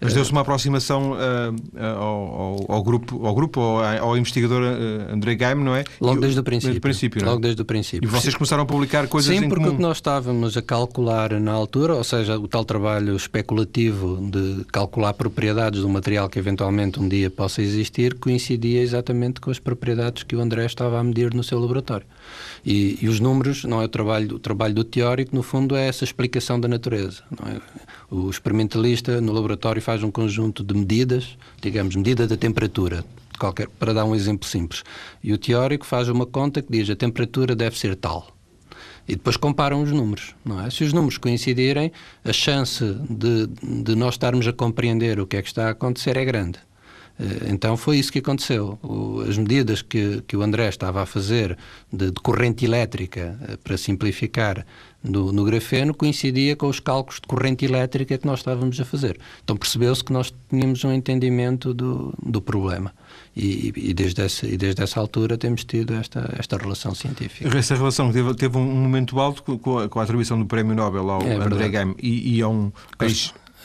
Mas 0.00 0.14
deu-se 0.14 0.30
uma 0.30 0.42
aproximação 0.42 1.12
uh, 1.12 1.78
ao, 1.98 2.66
ao, 2.68 2.82
grupo, 2.82 3.26
ao, 3.26 3.34
grupo 3.34 3.60
ao, 3.60 4.08
ao 4.08 4.18
investigador 4.18 4.62
uh, 4.62 5.14
André 5.14 5.34
Gaim, 5.34 5.56
não 5.56 5.74
é? 5.74 5.84
Logo 6.00 6.20
desde 6.20 6.40
o 6.40 6.42
princípio. 6.42 6.68
Desde 6.68 6.78
o 6.78 6.82
princípio 6.82 7.22
é? 7.22 7.24
Logo 7.24 7.40
desde 7.40 7.62
o 7.62 7.64
princípio. 7.64 8.06
E 8.06 8.10
vocês 8.10 8.34
começaram 8.34 8.62
a 8.62 8.66
publicar 8.66 9.06
coisas 9.08 9.36
Sim, 9.36 9.48
porque 9.48 9.68
o 9.68 9.76
que 9.76 9.82
nós 9.82 9.96
estávamos 9.96 10.56
a 10.56 10.62
calcular 10.62 11.40
na 11.40 11.52
altura, 11.52 11.94
ou 11.94 12.04
seja, 12.04 12.38
o 12.38 12.46
tal 12.46 12.64
trabalho 12.64 13.16
especulativo 13.16 14.18
de 14.30 14.64
calcular 14.72 15.14
propriedades 15.14 15.80
do 15.80 15.88
material 15.88 16.28
que 16.28 16.38
eventualmente 16.38 17.00
um 17.00 17.08
dia 17.08 17.30
possa 17.30 17.62
existir, 17.62 18.14
coincidia 18.14 18.80
exatamente 18.80 19.40
com 19.40 19.50
as 19.50 19.58
propriedades 19.58 20.22
que 20.22 20.36
o 20.36 20.40
André 20.40 20.66
estava 20.66 20.98
a 20.98 21.04
medir 21.04 21.32
no 21.34 21.42
seu 21.42 21.58
laboratório. 21.58 22.06
E, 22.64 22.98
e 23.02 23.08
os 23.08 23.20
números, 23.20 23.64
não 23.64 23.82
é 23.82 23.84
o 23.84 23.88
trabalho, 23.88 24.36
o 24.36 24.38
trabalho 24.38 24.74
do 24.74 24.84
teórico, 24.84 25.34
no 25.34 25.42
fundo 25.42 25.76
é 25.76 25.86
essa 25.86 26.04
explicação 26.04 26.58
da 26.58 26.66
natureza. 26.66 27.22
É? 27.46 27.60
O 28.16 28.30
experimentalista 28.30 29.20
no 29.20 29.32
laboratório 29.32 29.82
faz 29.82 30.04
um 30.04 30.10
conjunto 30.10 30.62
de 30.62 30.72
medidas, 30.72 31.36
digamos, 31.60 31.96
medida 31.96 32.28
da 32.28 32.36
temperatura, 32.36 33.04
qualquer, 33.40 33.66
para 33.66 33.92
dar 33.92 34.04
um 34.04 34.14
exemplo 34.14 34.48
simples. 34.48 34.84
E 35.20 35.32
o 35.32 35.36
teórico 35.36 35.84
faz 35.84 36.08
uma 36.08 36.24
conta 36.24 36.62
que 36.62 36.70
diz 36.70 36.88
a 36.88 36.94
temperatura 36.94 37.56
deve 37.56 37.76
ser 37.76 37.96
tal. 37.96 38.28
E 39.08 39.16
depois 39.16 39.36
comparam 39.36 39.82
os 39.82 39.90
números, 39.90 40.32
não 40.44 40.64
é? 40.64 40.70
Se 40.70 40.84
os 40.84 40.92
números 40.92 41.18
coincidirem, 41.18 41.90
a 42.24 42.32
chance 42.32 42.84
de, 43.10 43.48
de 43.82 43.96
nós 43.96 44.14
estarmos 44.14 44.46
a 44.46 44.52
compreender 44.52 45.18
o 45.18 45.26
que 45.26 45.36
é 45.36 45.42
que 45.42 45.48
está 45.48 45.66
a 45.66 45.70
acontecer 45.70 46.16
é 46.16 46.24
grande. 46.24 46.60
Eh, 47.18 47.50
então 47.50 47.76
foi 47.76 47.98
isso 47.98 48.12
que 48.12 48.18
aconteceu. 48.18 48.78
As 49.28 49.38
medidas 49.38 49.82
que, 49.82 50.22
que 50.26 50.36
o 50.36 50.42
André 50.42 50.68
estava 50.68 51.02
a 51.02 51.06
fazer 51.06 51.56
de, 51.92 52.10
de 52.10 52.20
corrente 52.20 52.64
elétrica, 52.64 53.38
eh, 53.48 53.56
para 53.62 53.76
simplificar, 53.76 54.66
no, 55.02 55.32
no, 55.32 55.44
grafeno 55.44 55.92
coincidia 55.92 56.56
com 56.56 56.66
os 56.66 56.80
cálculos 56.80 57.20
de 57.20 57.28
corrente 57.28 57.64
elétrica 57.64 58.16
que 58.16 58.26
nós 58.26 58.40
estávamos 58.40 58.80
a 58.80 58.86
fazer. 58.86 59.18
Então 59.42 59.54
percebeu-se 59.54 60.02
que 60.02 60.12
nós 60.12 60.32
tínhamos 60.48 60.82
um 60.82 60.92
entendimento 60.92 61.74
do, 61.74 62.14
do 62.22 62.40
problema. 62.40 62.92
E, 63.36 63.72
e, 63.76 63.92
desde 63.92 64.22
essa, 64.22 64.46
e 64.46 64.56
desde 64.56 64.82
essa 64.82 64.98
altura 64.98 65.36
temos 65.36 65.64
tido 65.64 65.92
esta, 65.94 66.34
esta 66.38 66.56
relação 66.56 66.94
científica. 66.94 67.54
Essa 67.58 67.74
relação 67.74 68.10
teve, 68.12 68.32
teve 68.34 68.56
um 68.56 68.64
momento 68.64 69.20
alto 69.20 69.58
com 69.58 69.78
a, 69.78 69.88
com 69.88 70.00
a 70.00 70.02
atribuição 70.04 70.38
do 70.38 70.46
Prémio 70.46 70.74
Nobel 70.74 71.10
ao 71.10 71.20
é 71.22 71.34
André 71.34 71.70
Geim 71.70 71.94
e, 72.00 72.36
e 72.36 72.42
a 72.42 72.48
um 72.48 72.72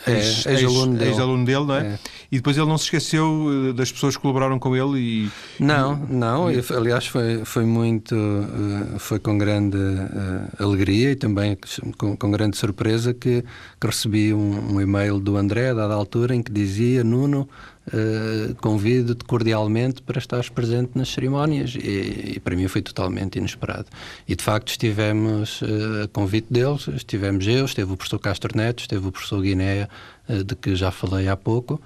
ex-aluno 0.07 0.99
é, 1.01 1.07
ex 1.07 1.17
dele. 1.17 1.31
Ex 1.33 1.45
dele, 1.45 1.65
não 1.65 1.75
é? 1.75 1.85
é? 1.87 1.99
E 2.31 2.37
depois 2.37 2.57
ele 2.57 2.67
não 2.67 2.77
se 2.77 2.85
esqueceu 2.85 3.69
eh, 3.69 3.73
das 3.73 3.91
pessoas 3.91 4.15
que 4.15 4.21
colaboraram 4.21 4.59
com 4.59 4.75
ele 4.75 4.99
e... 4.99 5.31
Não, 5.59 5.95
não, 5.95 6.51
e... 6.51 6.63
aliás 6.75 7.07
foi, 7.07 7.43
foi 7.43 7.65
muito, 7.65 8.15
eh, 8.15 8.99
foi 8.99 9.17
com 9.19 9.37
grande 9.37 9.77
uh, 9.77 10.63
alegria 10.63 11.11
e 11.11 11.15
também 11.15 11.57
com, 11.97 12.15
com 12.15 12.31
grande 12.31 12.55
surpresa 12.55 13.13
que, 13.13 13.43
que 13.79 13.87
recebi 13.87 14.31
um, 14.31 14.75
um, 14.75 14.81
e-mail 14.81 15.19
do 15.19 15.37
André, 15.37 15.73
dada 15.73 15.93
altura, 15.93 16.35
em 16.35 16.43
que 16.43 16.51
dizia, 16.51 17.03
Nuno, 17.03 17.49
uh, 17.93 18.55
convido-te 18.55 19.25
cordialmente 19.25 20.01
para 20.01 20.19
estares 20.19 20.49
presente 20.49 20.91
nas 20.95 21.09
cerimónias. 21.09 21.75
E, 21.75 22.35
e, 22.35 22.39
para 22.39 22.55
mim 22.55 22.67
foi 22.67 22.81
totalmente 22.81 23.37
inesperado. 23.37 23.85
E 24.27 24.35
de 24.35 24.43
facto 24.43 24.69
estivemos 24.69 25.61
uh, 25.61 26.03
a 26.05 26.07
convite 26.07 26.47
deles, 26.49 26.87
estivemos 26.87 27.45
eu, 27.47 27.65
esteve 27.65 27.91
o 27.91 27.97
professor 27.97 28.19
Castro 28.19 28.55
Neto, 28.55 28.81
esteve 28.81 29.07
o 29.07 29.11
professor 29.11 29.41
Guinéa, 29.41 29.89
uh, 30.27 30.43
de 30.43 30.55
que 30.55 30.75
já 30.75 30.91
falei 30.91 31.27
há 31.27 31.35
pouco. 31.35 31.81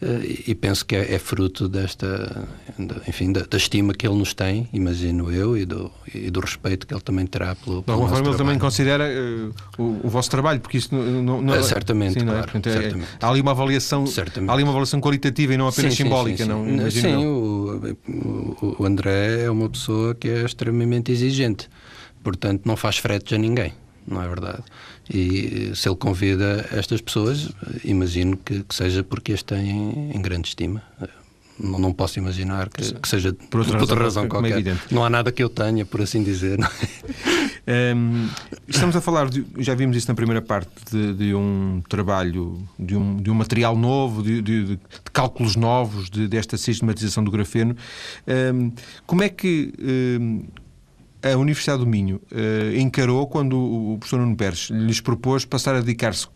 E 0.00 0.54
penso 0.54 0.86
que 0.86 0.94
é, 0.94 1.14
é 1.14 1.18
fruto 1.18 1.68
desta, 1.68 2.46
enfim, 3.08 3.32
da, 3.32 3.40
da, 3.42 3.56
estima 3.56 3.92
que 3.92 4.06
ele 4.06 4.16
nos 4.16 4.32
tem, 4.32 4.68
imagino 4.72 5.32
eu, 5.32 5.56
e 5.56 5.64
do, 5.64 5.90
e 6.14 6.30
do 6.30 6.38
respeito 6.38 6.86
que 6.86 6.94
ele 6.94 7.00
também 7.00 7.26
terá 7.26 7.56
pelo, 7.56 7.82
pelo 7.82 7.84
De 7.84 7.90
alguma 7.90 8.08
forma 8.08 8.28
ele 8.28 8.38
também 8.38 8.58
considera 8.60 9.04
uh, 9.04 9.52
o, 9.76 10.06
o, 10.06 10.08
vosso 10.08 10.30
trabalho, 10.30 10.60
porque 10.60 10.78
isso 10.78 10.94
não, 10.94 11.02
não, 11.02 11.42
não 11.42 11.54
é, 11.54 11.62
certamente, 11.64 12.20
sim, 12.20 12.24
não 12.24 12.36
é? 12.36 12.42
Portanto, 12.42 12.70
certamente. 12.70 13.08
há 13.20 13.28
ali 13.28 13.40
uma 13.40 13.50
avaliação, 13.50 14.06
certamente. 14.06 14.48
há 14.48 14.52
ali 14.52 14.62
uma 14.62 14.70
avaliação 14.70 15.00
qualitativa 15.00 15.54
e 15.54 15.56
não 15.56 15.66
apenas 15.66 15.94
sim, 15.94 16.04
simbólica, 16.04 16.44
sim, 16.44 16.48
não? 16.48 16.90
Sim, 16.92 17.16
o, 17.16 17.96
o, 18.08 18.76
o 18.78 18.86
André 18.86 19.46
é 19.46 19.50
uma 19.50 19.68
pessoa 19.68 20.14
que 20.14 20.28
é 20.28 20.44
extremamente 20.44 21.10
exigente, 21.10 21.68
portanto 22.22 22.66
não 22.66 22.76
faz 22.76 22.98
fretes 22.98 23.32
a 23.32 23.38
ninguém 23.38 23.72
não 24.06 24.22
é 24.22 24.28
verdade? 24.28 24.62
E 25.08 25.72
se 25.74 25.88
ele 25.88 25.96
convida 25.96 26.68
estas 26.72 27.00
pessoas, 27.00 27.50
imagino 27.84 28.36
que, 28.36 28.62
que 28.62 28.74
seja 28.74 29.02
porque 29.02 29.32
as 29.32 29.42
tem 29.42 30.12
em 30.14 30.20
grande 30.20 30.48
estima. 30.48 30.82
Não, 31.58 31.78
não 31.78 31.92
posso 31.92 32.18
imaginar 32.18 32.68
que, 32.68 32.94
que 32.94 33.08
seja 33.08 33.32
por 33.50 33.60
outra, 33.60 33.74
por 33.74 33.82
outra 33.82 34.04
razão, 34.04 34.22
razão 34.24 34.28
qualquer. 34.28 34.64
É 34.64 34.76
não 34.92 35.04
há 35.04 35.10
nada 35.10 35.32
que 35.32 35.42
eu 35.42 35.48
tenha, 35.48 35.84
por 35.84 36.00
assim 36.00 36.22
dizer. 36.22 36.58
É? 37.66 37.94
Um, 37.96 38.28
estamos 38.68 38.94
a 38.94 39.00
falar, 39.00 39.28
de, 39.28 39.44
já 39.58 39.74
vimos 39.74 39.96
isso 39.96 40.06
na 40.06 40.14
primeira 40.14 40.40
parte, 40.40 40.70
de, 40.88 41.14
de 41.14 41.34
um 41.34 41.82
trabalho, 41.88 42.62
de 42.78 42.94
um, 42.94 43.16
de 43.16 43.28
um 43.28 43.34
material 43.34 43.76
novo, 43.76 44.22
de, 44.22 44.40
de 44.40 44.78
cálculos 45.12 45.56
novos 45.56 46.08
desta 46.08 46.56
sistematização 46.56 47.24
do 47.24 47.30
grafeno. 47.30 47.76
Um, 48.54 48.70
como 49.04 49.22
é 49.24 49.28
que. 49.28 49.72
Um, 49.80 50.44
a 51.32 51.38
Universidade 51.38 51.80
do 51.80 51.86
Minho 51.86 52.20
uh, 52.32 52.76
encarou 52.76 53.26
quando 53.26 53.56
o 53.56 53.96
professor 53.98 54.20
Nuno 54.20 54.36
Pérez 54.36 54.68
lhes 54.70 55.00
propôs 55.00 55.44
passar 55.44 55.74
a 55.74 55.80
dedicar-se 55.80 56.26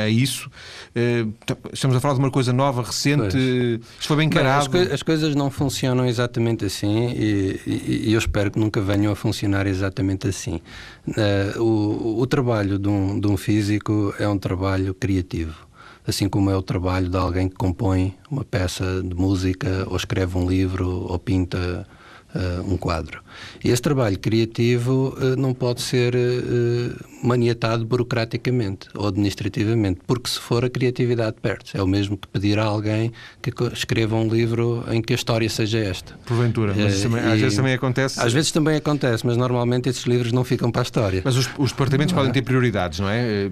a 0.00 0.08
isso. 0.08 0.50
Uh, 0.94 1.32
estamos 1.72 1.96
a 1.96 2.00
falar 2.00 2.14
de 2.14 2.20
uma 2.20 2.30
coisa 2.30 2.52
nova, 2.52 2.82
recente. 2.82 3.32
Pois. 3.32 3.34
Isto 3.34 4.06
foi 4.06 4.16
bem 4.16 4.26
encarado. 4.26 4.68
Bem, 4.68 4.82
as, 4.82 4.88
co 4.88 4.94
as, 4.94 5.02
coisas 5.02 5.34
não 5.34 5.50
funcionam 5.50 6.06
exatamente 6.06 6.64
assim 6.64 7.08
e, 7.08 7.60
e, 7.66 8.08
e, 8.08 8.12
eu 8.12 8.18
espero 8.18 8.50
que 8.50 8.58
nunca 8.58 8.80
venham 8.80 9.12
a 9.12 9.16
funcionar 9.16 9.66
exatamente 9.66 10.28
assim. 10.28 10.60
Uh, 11.08 11.62
o, 11.62 12.20
o, 12.20 12.26
trabalho 12.26 12.78
de 12.78 12.88
um, 12.88 13.18
de 13.18 13.26
um 13.26 13.36
físico 13.36 14.14
é 14.18 14.28
um 14.28 14.38
trabalho 14.38 14.94
criativo 14.94 15.68
assim 16.06 16.26
como 16.26 16.50
é 16.50 16.56
o 16.56 16.62
trabalho 16.62 17.10
de 17.10 17.16
alguém 17.18 17.50
que 17.50 17.54
compõe 17.54 18.14
uma 18.30 18.42
peça 18.42 19.02
de 19.02 19.14
música, 19.14 19.86
ou 19.90 19.94
escreve 19.94 20.38
um 20.38 20.48
livro, 20.48 20.88
ou 20.88 21.18
pinta 21.18 21.86
uh, 22.34 22.72
um 22.72 22.76
quadro. 22.76 23.22
E 23.62 23.70
esse 23.70 23.80
trabalho 23.80 24.18
criativo 24.18 25.16
uh, 25.16 25.36
não 25.36 25.54
pode 25.54 25.80
ser 25.80 26.14
uh, 26.14 27.26
maniatado 27.26 27.84
burocraticamente 27.84 28.88
ou 28.94 29.08
administrativamente, 29.08 30.00
porque 30.06 30.28
se 30.30 30.38
for 30.38 30.64
a 30.64 30.70
criatividade 30.70 31.36
perde-se. 31.40 31.76
É 31.76 31.82
o 31.82 31.86
mesmo 31.86 32.16
que 32.16 32.28
pedir 32.28 32.58
a 32.58 32.64
alguém 32.64 33.12
que 33.42 33.52
escreva 33.72 34.16
um 34.16 34.28
livro 34.28 34.84
em 34.90 35.00
que 35.00 35.12
a 35.12 35.16
história 35.16 35.48
seja 35.48 35.78
esta. 35.78 36.14
Porventura, 36.26 36.74
mas 36.76 37.02
também, 37.02 37.20
às 37.20 37.40
vezes 37.40 37.56
também 37.56 37.74
acontece. 37.74 38.20
Às 38.20 38.32
vezes 38.32 38.52
também 38.52 38.76
acontece, 38.76 39.26
mas 39.26 39.36
normalmente 39.36 39.88
esses 39.88 40.04
livros 40.04 40.32
não 40.32 40.44
ficam 40.44 40.70
para 40.70 40.82
a 40.82 40.84
história. 40.84 41.22
Mas 41.24 41.36
os, 41.36 41.48
os 41.58 41.70
departamentos 41.70 42.14
podem 42.14 42.32
ter 42.32 42.42
prioridades, 42.42 43.00
não 43.00 43.08
é? 43.08 43.50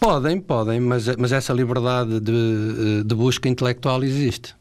Podem, 0.00 0.40
podem, 0.40 0.80
mas, 0.80 1.06
mas 1.16 1.32
essa 1.32 1.52
liberdade 1.52 2.20
de, 2.20 3.04
de 3.04 3.14
busca 3.14 3.48
intelectual 3.48 4.02
existe. 4.02 4.54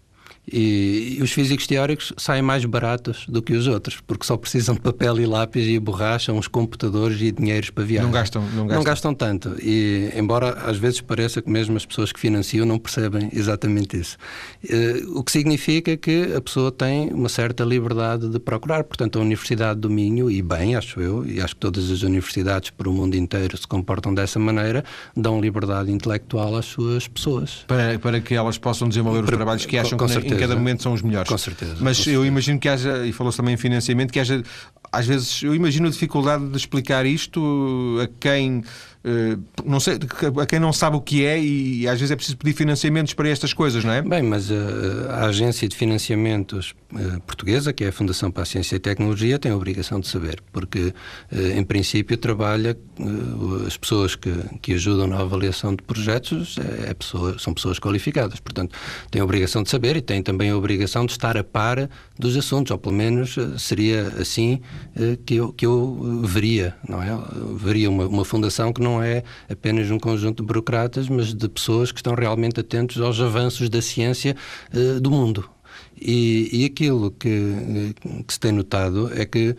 E, 0.52 1.18
e, 1.18 1.24
os 1.24 1.32
físicos 1.32 1.66
teóricos 1.66 2.14
saem 2.18 2.42
mais 2.42 2.66
baratos 2.66 3.26
do 3.28 3.42
que 3.42 3.54
os 3.54 3.68
outros, 3.68 4.02
porque 4.06 4.26
só 4.26 4.36
precisam 4.36 4.76
de 4.76 4.82
papel 4.82 5.20
e 5.20 5.26
lápis 5.26 5.68
e 5.68 5.80
borracha, 5.80 6.34
uns 6.34 6.48
computadores 6.48 7.22
e 7.22 7.32
dinheiros 7.32 7.70
para 7.70 7.84
viajar. 7.84 8.06
Não 8.06 8.12
gastam, 8.12 8.42
não 8.42 8.50
gastam. 8.50 8.76
Não 8.76 8.84
gastam 8.84 9.14
tanto. 9.14 9.56
E, 9.62 10.12
embora 10.16 10.52
às 10.66 10.78
vezes 10.78 11.02
pareça 11.02 11.42
que 11.42 11.50
mesmo 11.50 11.78
as 11.78 11.86
pessoas 11.86 12.12
que 12.12 12.20
financiam 12.20 12.66
não 12.66 12.78
percebem 12.78 13.30
exatamente 13.34 13.98
isso. 13.98 14.18
Uh, 14.64 15.20
o 15.20 15.24
que 15.24 15.32
significa 15.32 15.96
que 15.96 16.34
a 16.36 16.42
pessoa 16.42 16.72
tem 16.72 17.10
uma 17.10 17.30
certa 17.30 17.64
liberdade 17.64 18.28
de 18.28 18.40
procurar. 18.40 18.84
Portanto, 18.84 19.20
a 19.20 19.22
Universidade 19.22 19.80
do 19.80 19.90
Minho, 19.90 20.30
e 20.30 20.42
bem, 20.42 20.76
acho 20.76 21.00
eu, 21.00 21.26
e 21.26 21.40
acho 21.40 21.56
que 21.56 21.62
todas 21.62 21.90
as 21.90 22.02
universidades 22.02 22.70
por 22.70 22.88
o 22.88 22.92
mundo 22.94 23.16
inteiro 23.16 23.58
se 23.58 23.68
comportam 23.68 24.14
dessa 24.14 24.40
maneira, 24.40 24.84
dão 25.16 25.40
liberdade 25.40 25.92
intelectual 25.92 26.56
às 26.56 26.66
suas 26.66 27.08
pessoas. 27.08 27.64
Para, 27.68 27.98
para 28.00 28.20
que 28.20 28.34
elas 28.34 28.58
possam 28.58 28.90
desenvolver 28.90 29.24
para, 29.24 29.32
os 29.32 29.38
trabalhos 29.38 29.66
que 29.66 29.78
acham 29.78 29.98
com, 29.98 30.08
com 30.08 30.22
que 30.22 30.41
em 30.41 30.41
cada 30.42 30.56
momento 30.56 30.84
são 30.84 30.94
os 30.94 31.02
melhores. 31.02 31.30
Com 31.30 31.38
certeza. 31.38 31.76
Mas 31.80 31.98
com 31.98 32.02
eu 32.02 32.06
certeza. 32.06 32.28
imagino 32.28 32.60
que 32.60 32.70
haja, 32.70 33.06
e 33.06 33.12
falou-se 33.12 33.38
também 33.38 33.54
em 33.54 33.58
financiamento, 33.58 34.12
que 34.12 34.20
haja, 34.20 34.44
às 34.92 35.06
vezes, 35.06 35.42
eu 35.44 35.56
imagino 35.56 35.88
a 35.88 35.92
dificuldade 35.92 36.48
de 36.50 36.58
explicar 36.58 37.06
isto 37.06 38.00
a 38.04 38.08
quem 38.20 38.64
não 39.66 39.80
sei, 39.80 39.98
a 40.40 40.46
quem 40.46 40.60
não 40.60 40.72
sabe 40.72 40.96
o 40.96 41.02
que 41.02 41.26
é 41.26 41.40
e, 41.42 41.88
às 41.88 42.00
vezes 42.00 42.12
é 42.12 42.16
preciso 42.16 42.38
pedir 42.38 42.54
financiamentos 42.54 43.14
para 43.14 43.28
estas 43.30 43.52
coisas, 43.54 43.84
não 43.84 43.92
é? 43.92 44.02
Bem, 44.02 44.22
mas 44.22 44.52
a, 44.52 44.54
eh, 44.54 44.58
a 45.10 45.26
agência 45.26 45.68
de 45.68 45.76
financiamentos 45.76 46.76
uh, 46.94 47.20
portuguesa, 47.22 47.74
que 47.74 47.84
é 47.84 47.88
a 47.88 47.92
Fundação 47.92 48.30
para 48.30 48.44
a 48.44 48.46
Ciência 48.46 48.76
e 48.76 48.80
Tecnologia, 48.80 49.40
tem 49.40 49.52
a 49.52 49.56
obrigação 49.56 50.00
de 50.00 50.08
saber, 50.08 50.42
porque 50.52 50.94
em 51.32 51.64
princípio 51.64 52.16
trabalha 52.18 52.78
as 53.66 53.78
pessoas 53.78 54.16
que, 54.16 54.32
que 54.62 54.74
ajudam 54.74 55.08
na 55.08 55.20
avaliação 55.20 55.76
de 55.76 55.82
projetos 55.84 56.58
é 56.88 56.94
pessoa, 56.94 57.38
são 57.40 57.54
pessoas 57.54 57.80
qualificadas, 57.80 58.40
portanto 58.40 58.78
tem 59.10 59.22
a 59.22 59.26
obrigação 59.26 59.64
de 59.64 59.70
saber 59.70 59.96
e 59.98 60.02
tem 60.02 60.22
também 60.22 60.52
a 60.52 60.58
obrigação 60.58 61.06
de 61.06 61.14
estar 61.14 61.38
a 61.38 61.44
par 61.44 61.90
dos 62.18 62.36
assuntos, 62.38 62.72
ou 62.72 62.78
pelo 62.78 62.96
menos 62.96 63.36
seria 63.58 64.08
assim 64.20 64.62
que 65.26 65.36
eu, 65.36 65.52
que 65.54 65.66
eu 65.66 66.22
veria, 66.24 66.76
não 66.88 67.02
é? 67.02 67.18
Veria 67.56 67.90
uma, 67.90 68.06
uma 68.06 68.26
fundação 68.26 68.72
que 68.72 68.82
não 68.82 68.91
não 68.92 69.04
é 69.04 69.24
apenas 69.50 69.90
um 69.90 70.00
conjunto 70.00 70.42
de 70.42 70.48
burocratas, 70.48 71.08
mas 71.08 71.34
de 71.34 71.48
pessoas 71.48 71.92
que 71.92 72.00
estão 72.00 72.14
realmente 72.14 72.60
atentos 72.60 73.00
aos 73.00 73.20
avanços 73.20 73.70
da 73.70 73.82
ciência 73.82 74.36
uh, 74.74 75.00
do 75.00 75.10
mundo. 75.10 75.50
E, 76.00 76.50
e, 76.52 76.66
aquilo 76.66 77.12
que, 77.12 77.94
que, 78.26 78.34
se 78.34 78.40
tem 78.40 78.52
notado 78.52 79.12
é 79.14 79.24
que, 79.24 79.56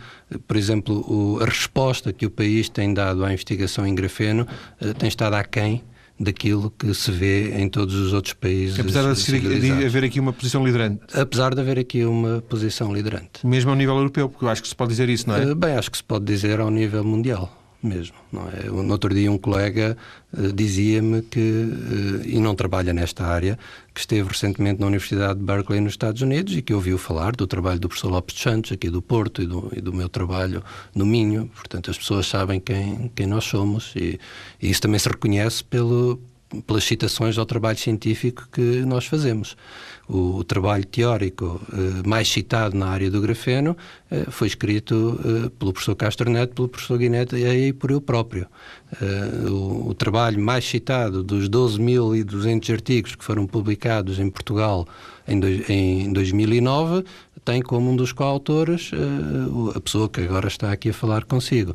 por 0.46 0.56
exemplo, 0.56 1.04
o, 1.08 1.40
a 1.40 1.44
resposta 1.44 2.12
que 2.12 2.26
o 2.26 2.30
país 2.30 2.68
tem 2.68 2.92
dado 2.92 3.24
à 3.24 3.32
investigação 3.32 3.86
em 3.86 3.94
grafeno 3.94 4.46
uh, 4.80 4.94
tem 4.94 5.08
estado 5.08 5.34
aquém 5.34 5.82
daquilo 6.18 6.70
que 6.70 6.92
se 6.94 7.10
vê 7.10 7.56
em 7.58 7.68
todos 7.68 7.94
os 7.94 8.12
outros 8.12 8.34
países. 8.34 8.78
Apesar 8.78 9.12
de, 9.12 9.60
de, 9.60 9.84
haver 9.84 10.04
aqui 10.04 10.20
uma 10.20 10.32
posição 10.32 10.64
liderante. 10.64 11.00
Apesar 11.14 11.54
de 11.54 11.60
haver 11.60 11.78
aqui 11.78 12.04
uma 12.04 12.42
posição 12.42 12.92
liderante. 12.92 13.44
Mesmo 13.44 13.70
ao 13.70 13.76
nível 13.76 13.96
europeu, 13.96 14.28
porque 14.28 14.44
eu 14.44 14.48
acho 14.48 14.62
que 14.62 14.68
se 14.68 14.74
pode 14.74 14.90
dizer 14.90 15.08
isso, 15.08 15.28
não 15.28 15.36
é? 15.36 15.46
Uh, 15.46 15.54
bem, 15.54 15.76
acho 15.76 15.90
que 15.90 15.96
se 15.96 16.04
pode 16.04 16.24
dizer 16.24 16.60
ao 16.60 16.70
nível 16.70 17.04
mundial 17.04 17.61
mesmo. 17.82 18.16
Não 18.30 18.48
é? 18.48 18.64
No 18.64 18.92
outro 18.92 19.12
dia 19.12 19.30
um 19.30 19.38
colega 19.38 19.96
uh, 20.32 20.52
dizia-me 20.52 21.22
que, 21.22 21.40
uh, 21.40 22.22
e 22.24 22.38
não 22.38 22.54
trabalha 22.54 22.92
nesta 22.92 23.24
área, 23.24 23.58
que 23.92 24.00
esteve 24.00 24.28
recentemente 24.28 24.80
na 24.80 24.86
Universidade 24.86 25.38
de 25.38 25.44
Berkeley 25.44 25.80
nos 25.80 25.92
Estados 25.92 26.22
Unidos 26.22 26.56
e 26.56 26.62
que 26.62 26.72
ouviu 26.72 26.96
falar 26.96 27.34
do 27.34 27.46
trabalho 27.46 27.80
do 27.80 27.88
professor 27.88 28.10
Lopes 28.10 28.36
de 28.36 28.42
Santos, 28.42 28.72
aqui 28.72 28.88
do 28.88 29.02
Porto, 29.02 29.42
e 29.42 29.46
do, 29.46 29.70
e 29.76 29.80
do 29.80 29.92
meu 29.92 30.08
trabalho 30.08 30.62
no 30.94 31.04
Minho. 31.04 31.50
Portanto, 31.54 31.90
as 31.90 31.98
pessoas 31.98 32.26
sabem 32.26 32.60
quem, 32.60 33.10
quem 33.14 33.26
nós 33.26 33.44
somos 33.44 33.92
e, 33.96 34.18
e 34.60 34.70
isso 34.70 34.80
também 34.80 34.98
se 34.98 35.08
reconhece 35.08 35.64
pelo, 35.64 36.20
pelas 36.66 36.84
citações 36.84 37.38
ao 37.38 37.46
trabalho 37.46 37.78
científico 37.78 38.48
que 38.52 38.84
nós 38.84 39.06
fazemos. 39.06 39.56
O, 40.12 40.38
o 40.38 40.44
trabalho 40.44 40.84
teórico 40.84 41.60
eh, 41.72 42.06
mais 42.06 42.28
citado 42.28 42.76
na 42.76 42.88
área 42.88 43.10
do 43.10 43.20
grafeno 43.20 43.74
eh, 44.10 44.26
foi 44.28 44.48
escrito 44.48 45.18
eh, 45.24 45.50
pelo 45.58 45.72
professor 45.72 45.96
Castro 45.96 46.30
Neto, 46.30 46.54
pelo 46.54 46.68
professor 46.68 46.98
Guinetti 46.98 47.36
e 47.36 47.72
por 47.72 47.90
eu 47.90 48.00
próprio. 48.00 48.46
Eh, 49.00 49.48
o, 49.48 49.88
o, 49.88 49.94
trabalho 49.94 50.38
mais 50.38 50.64
citado 50.64 51.22
dos 51.22 51.48
12.200 51.48 52.72
artigos 52.72 53.14
que 53.14 53.24
foram 53.24 53.46
publicados 53.46 54.18
em 54.18 54.28
Portugal 54.28 54.86
em, 55.26 55.40
em 55.68 56.12
2009 56.12 57.04
tem 57.44 57.60
como 57.60 57.90
um 57.90 57.96
dos 57.96 58.12
coautores 58.12 58.90
eh, 58.92 59.76
a 59.76 59.80
pessoa 59.80 60.08
que 60.08 60.20
agora 60.20 60.48
está 60.48 60.70
aqui 60.72 60.90
a 60.90 60.94
falar 60.94 61.24
consigo. 61.24 61.74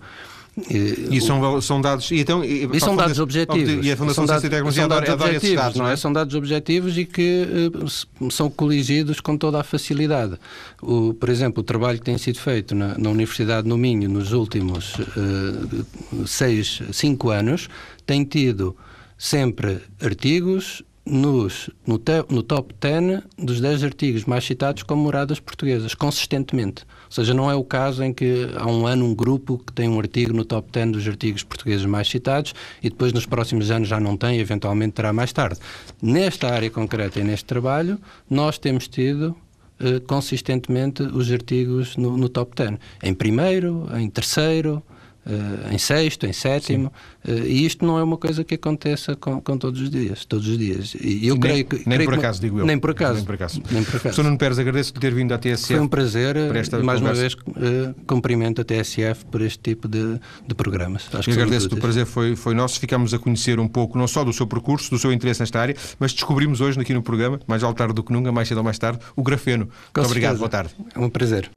E 0.70 1.22
são, 1.22 1.62
são 1.62 1.80
dados. 1.80 2.10
E, 2.10 2.20
então, 2.20 2.44
e, 2.44 2.68
e 2.74 2.80
são 2.80 2.96
dados 2.96 3.20
objetivos. 3.20 3.86
E 3.86 3.92
a 3.92 3.98
Fundação 3.98 4.26
Ciência 4.26 4.48
e 4.48 4.50
Tecnologia 4.50 4.86
adora, 4.86 5.14
adora 5.14 5.36
esses 5.36 5.56
dados, 5.56 5.78
não 5.78 5.88
é? 5.88 5.96
São 5.96 6.12
dados 6.12 6.34
objetivos 6.34 6.98
e 6.98 7.06
que 7.06 7.46
uh, 7.80 8.32
são 8.32 8.50
coligidos 8.50 9.20
com 9.20 9.38
toda 9.38 9.60
a 9.60 9.64
facilidade. 9.64 10.38
O, 10.82 11.14
por 11.14 11.30
exemplo, 11.30 11.62
o 11.62 11.64
trabalho 11.64 12.00
que 12.00 12.06
tem 12.06 12.18
sido 12.18 12.40
feito 12.40 12.74
na, 12.74 12.98
na 12.98 13.10
Universidade 13.10 13.68
no 13.68 13.78
Minho 13.78 14.10
nos 14.10 14.34
últimos 14.34 14.96
uh, 14.96 16.26
seis, 16.26 16.82
cinco 16.92 17.30
anos 17.30 17.70
tem 18.06 18.24
tido 18.24 18.76
sempre 19.16 19.80
artigos 20.02 20.84
nos, 21.10 21.70
no, 21.86 21.98
te, 21.98 22.12
no 22.30 22.44
top 22.44 22.76
10 22.80 23.24
dos 23.38 23.62
10 23.62 23.84
artigos 23.84 24.26
mais 24.26 24.44
citados 24.44 24.84
como 24.84 25.04
moradas 25.04 25.40
portuguesas, 25.40 25.96
consistentemente. 25.96 26.84
Ou 27.06 27.12
seja, 27.12 27.34
não 27.34 27.50
é 27.50 27.56
o 27.56 27.64
caso 27.64 28.04
em 28.04 28.14
que 28.14 28.50
há 28.56 28.68
um 28.68 28.86
ano 28.86 29.06
um 29.06 29.16
grupo 29.16 29.58
que 29.58 29.72
tem 29.72 29.88
um 29.88 29.98
artigo 30.00 30.34
no 30.34 30.44
top 30.44 30.70
10 30.72 30.92
dos 30.92 31.08
artigos 31.08 31.44
portugueses 31.44 31.86
mais 31.86 32.10
citados 32.10 32.54
e 32.84 32.90
depois 32.90 33.14
nos 33.14 33.26
próximos 33.26 33.72
anos 33.72 33.88
já 33.88 34.00
não 34.00 34.18
tem, 34.18 34.40
eventualmente 34.40 34.94
terá 34.94 35.14
mais 35.14 35.32
tarde. 35.32 35.60
Nesta 36.02 36.50
área 36.50 36.70
concreta 36.70 37.20
e 37.20 37.24
neste 37.24 37.46
trabalho, 37.46 37.98
nós 38.30 38.58
temos 38.58 38.88
tido 38.88 39.36
eh, 39.80 40.00
consistentemente 40.02 41.04
os 41.04 41.32
artigos 41.32 41.96
no, 41.96 42.18
no 42.18 42.28
top 42.28 42.56
10. 42.56 42.80
Em 43.04 43.14
primeiro, 43.14 43.88
em 43.96 44.10
terceiro, 44.10 44.84
uh, 45.28 45.74
em 45.74 45.78
sexto, 45.78 46.26
em 46.26 46.34
sétimo, 46.34 46.92
uh, 47.28 47.32
e 47.32 47.66
isto 47.66 47.86
não 47.86 48.00
é 48.00 48.04
uma 48.04 48.18
coisa 48.18 48.44
que 48.44 48.56
aconteça 48.56 49.16
com, 49.16 49.42
com 49.42 49.58
todos 49.58 49.82
os 49.82 49.90
dias, 49.90 50.26
todos 50.26 50.48
os 50.48 50.58
dias. 50.58 50.96
E 51.00 51.28
eu 51.28 51.36
nem, 51.36 51.42
creio 51.42 51.66
que... 51.66 51.76
Nem 51.86 51.98
creio 51.98 52.10
por 52.10 52.18
acaso, 52.18 52.42
digo 52.42 52.60
eu. 52.60 52.66
Nem 52.66 52.80
por 52.80 52.92
acaso. 52.92 53.16
Nem 53.16 53.26
por 53.26 53.36
acaso. 53.36 53.62
Nem 53.70 53.84
por 53.84 53.90
acaso. 53.90 54.02
Professor 54.02 54.24
Nuno 54.24 54.38
Pérez, 54.38 54.60
agradeço-lhe 54.60 55.00
ter 55.00 55.14
vindo 55.14 55.34
à 55.34 55.38
TSF. 55.38 55.74
Foi 55.74 55.80
um 55.80 55.88
prazer, 55.88 56.36
e 56.38 56.84
mais 56.84 57.02
uma 57.02 57.14
vez 57.14 57.34
uh, 57.34 57.94
cumprimento 58.06 58.62
a 58.62 58.64
TSF 58.64 59.26
por 59.26 59.42
este 59.42 59.60
tipo 59.60 59.88
de, 59.88 60.20
de 60.48 60.56
programas. 60.56 61.08
Acho 61.14 61.30
agradeço-lhe, 61.30 61.76
o 61.76 61.78
prazer 61.78 62.06
foi, 62.06 62.36
foi 62.36 62.54
nosso. 62.54 62.80
Ficámos 62.80 63.14
a 63.14 63.20
conhecer 63.20 63.60
um 63.60 63.68
pouco, 63.68 63.98
não 63.98 64.08
só 64.08 64.24
do 64.24 64.32
seu 64.32 64.48
percurso, 64.48 64.90
do 64.90 64.98
seu 64.98 65.12
interesse 65.12 65.40
nesta 65.40 65.60
área, 65.60 65.76
mas 66.00 66.14
descobrimos 66.14 66.62
hoje 66.62 66.80
aqui 66.80 66.94
no 66.94 67.02
programa, 67.02 67.40
mais 67.48 67.64
ao 67.64 67.74
tarde 67.74 67.94
do 67.94 68.04
que 68.04 68.14
nunca, 68.14 68.32
mais 68.32 68.48
cedo 68.48 68.60
ou 68.60 68.64
mais 68.64 68.78
tarde, 68.78 69.00
o 69.16 69.24
grafeno. 69.24 69.66
Com 69.66 69.72
Muito 69.72 69.84
certeza. 69.94 70.08
obrigado, 70.08 70.38
boa 70.38 70.50
tarde. 70.50 70.76
É 70.96 71.00
um 71.00 71.10
prazer. 71.10 71.50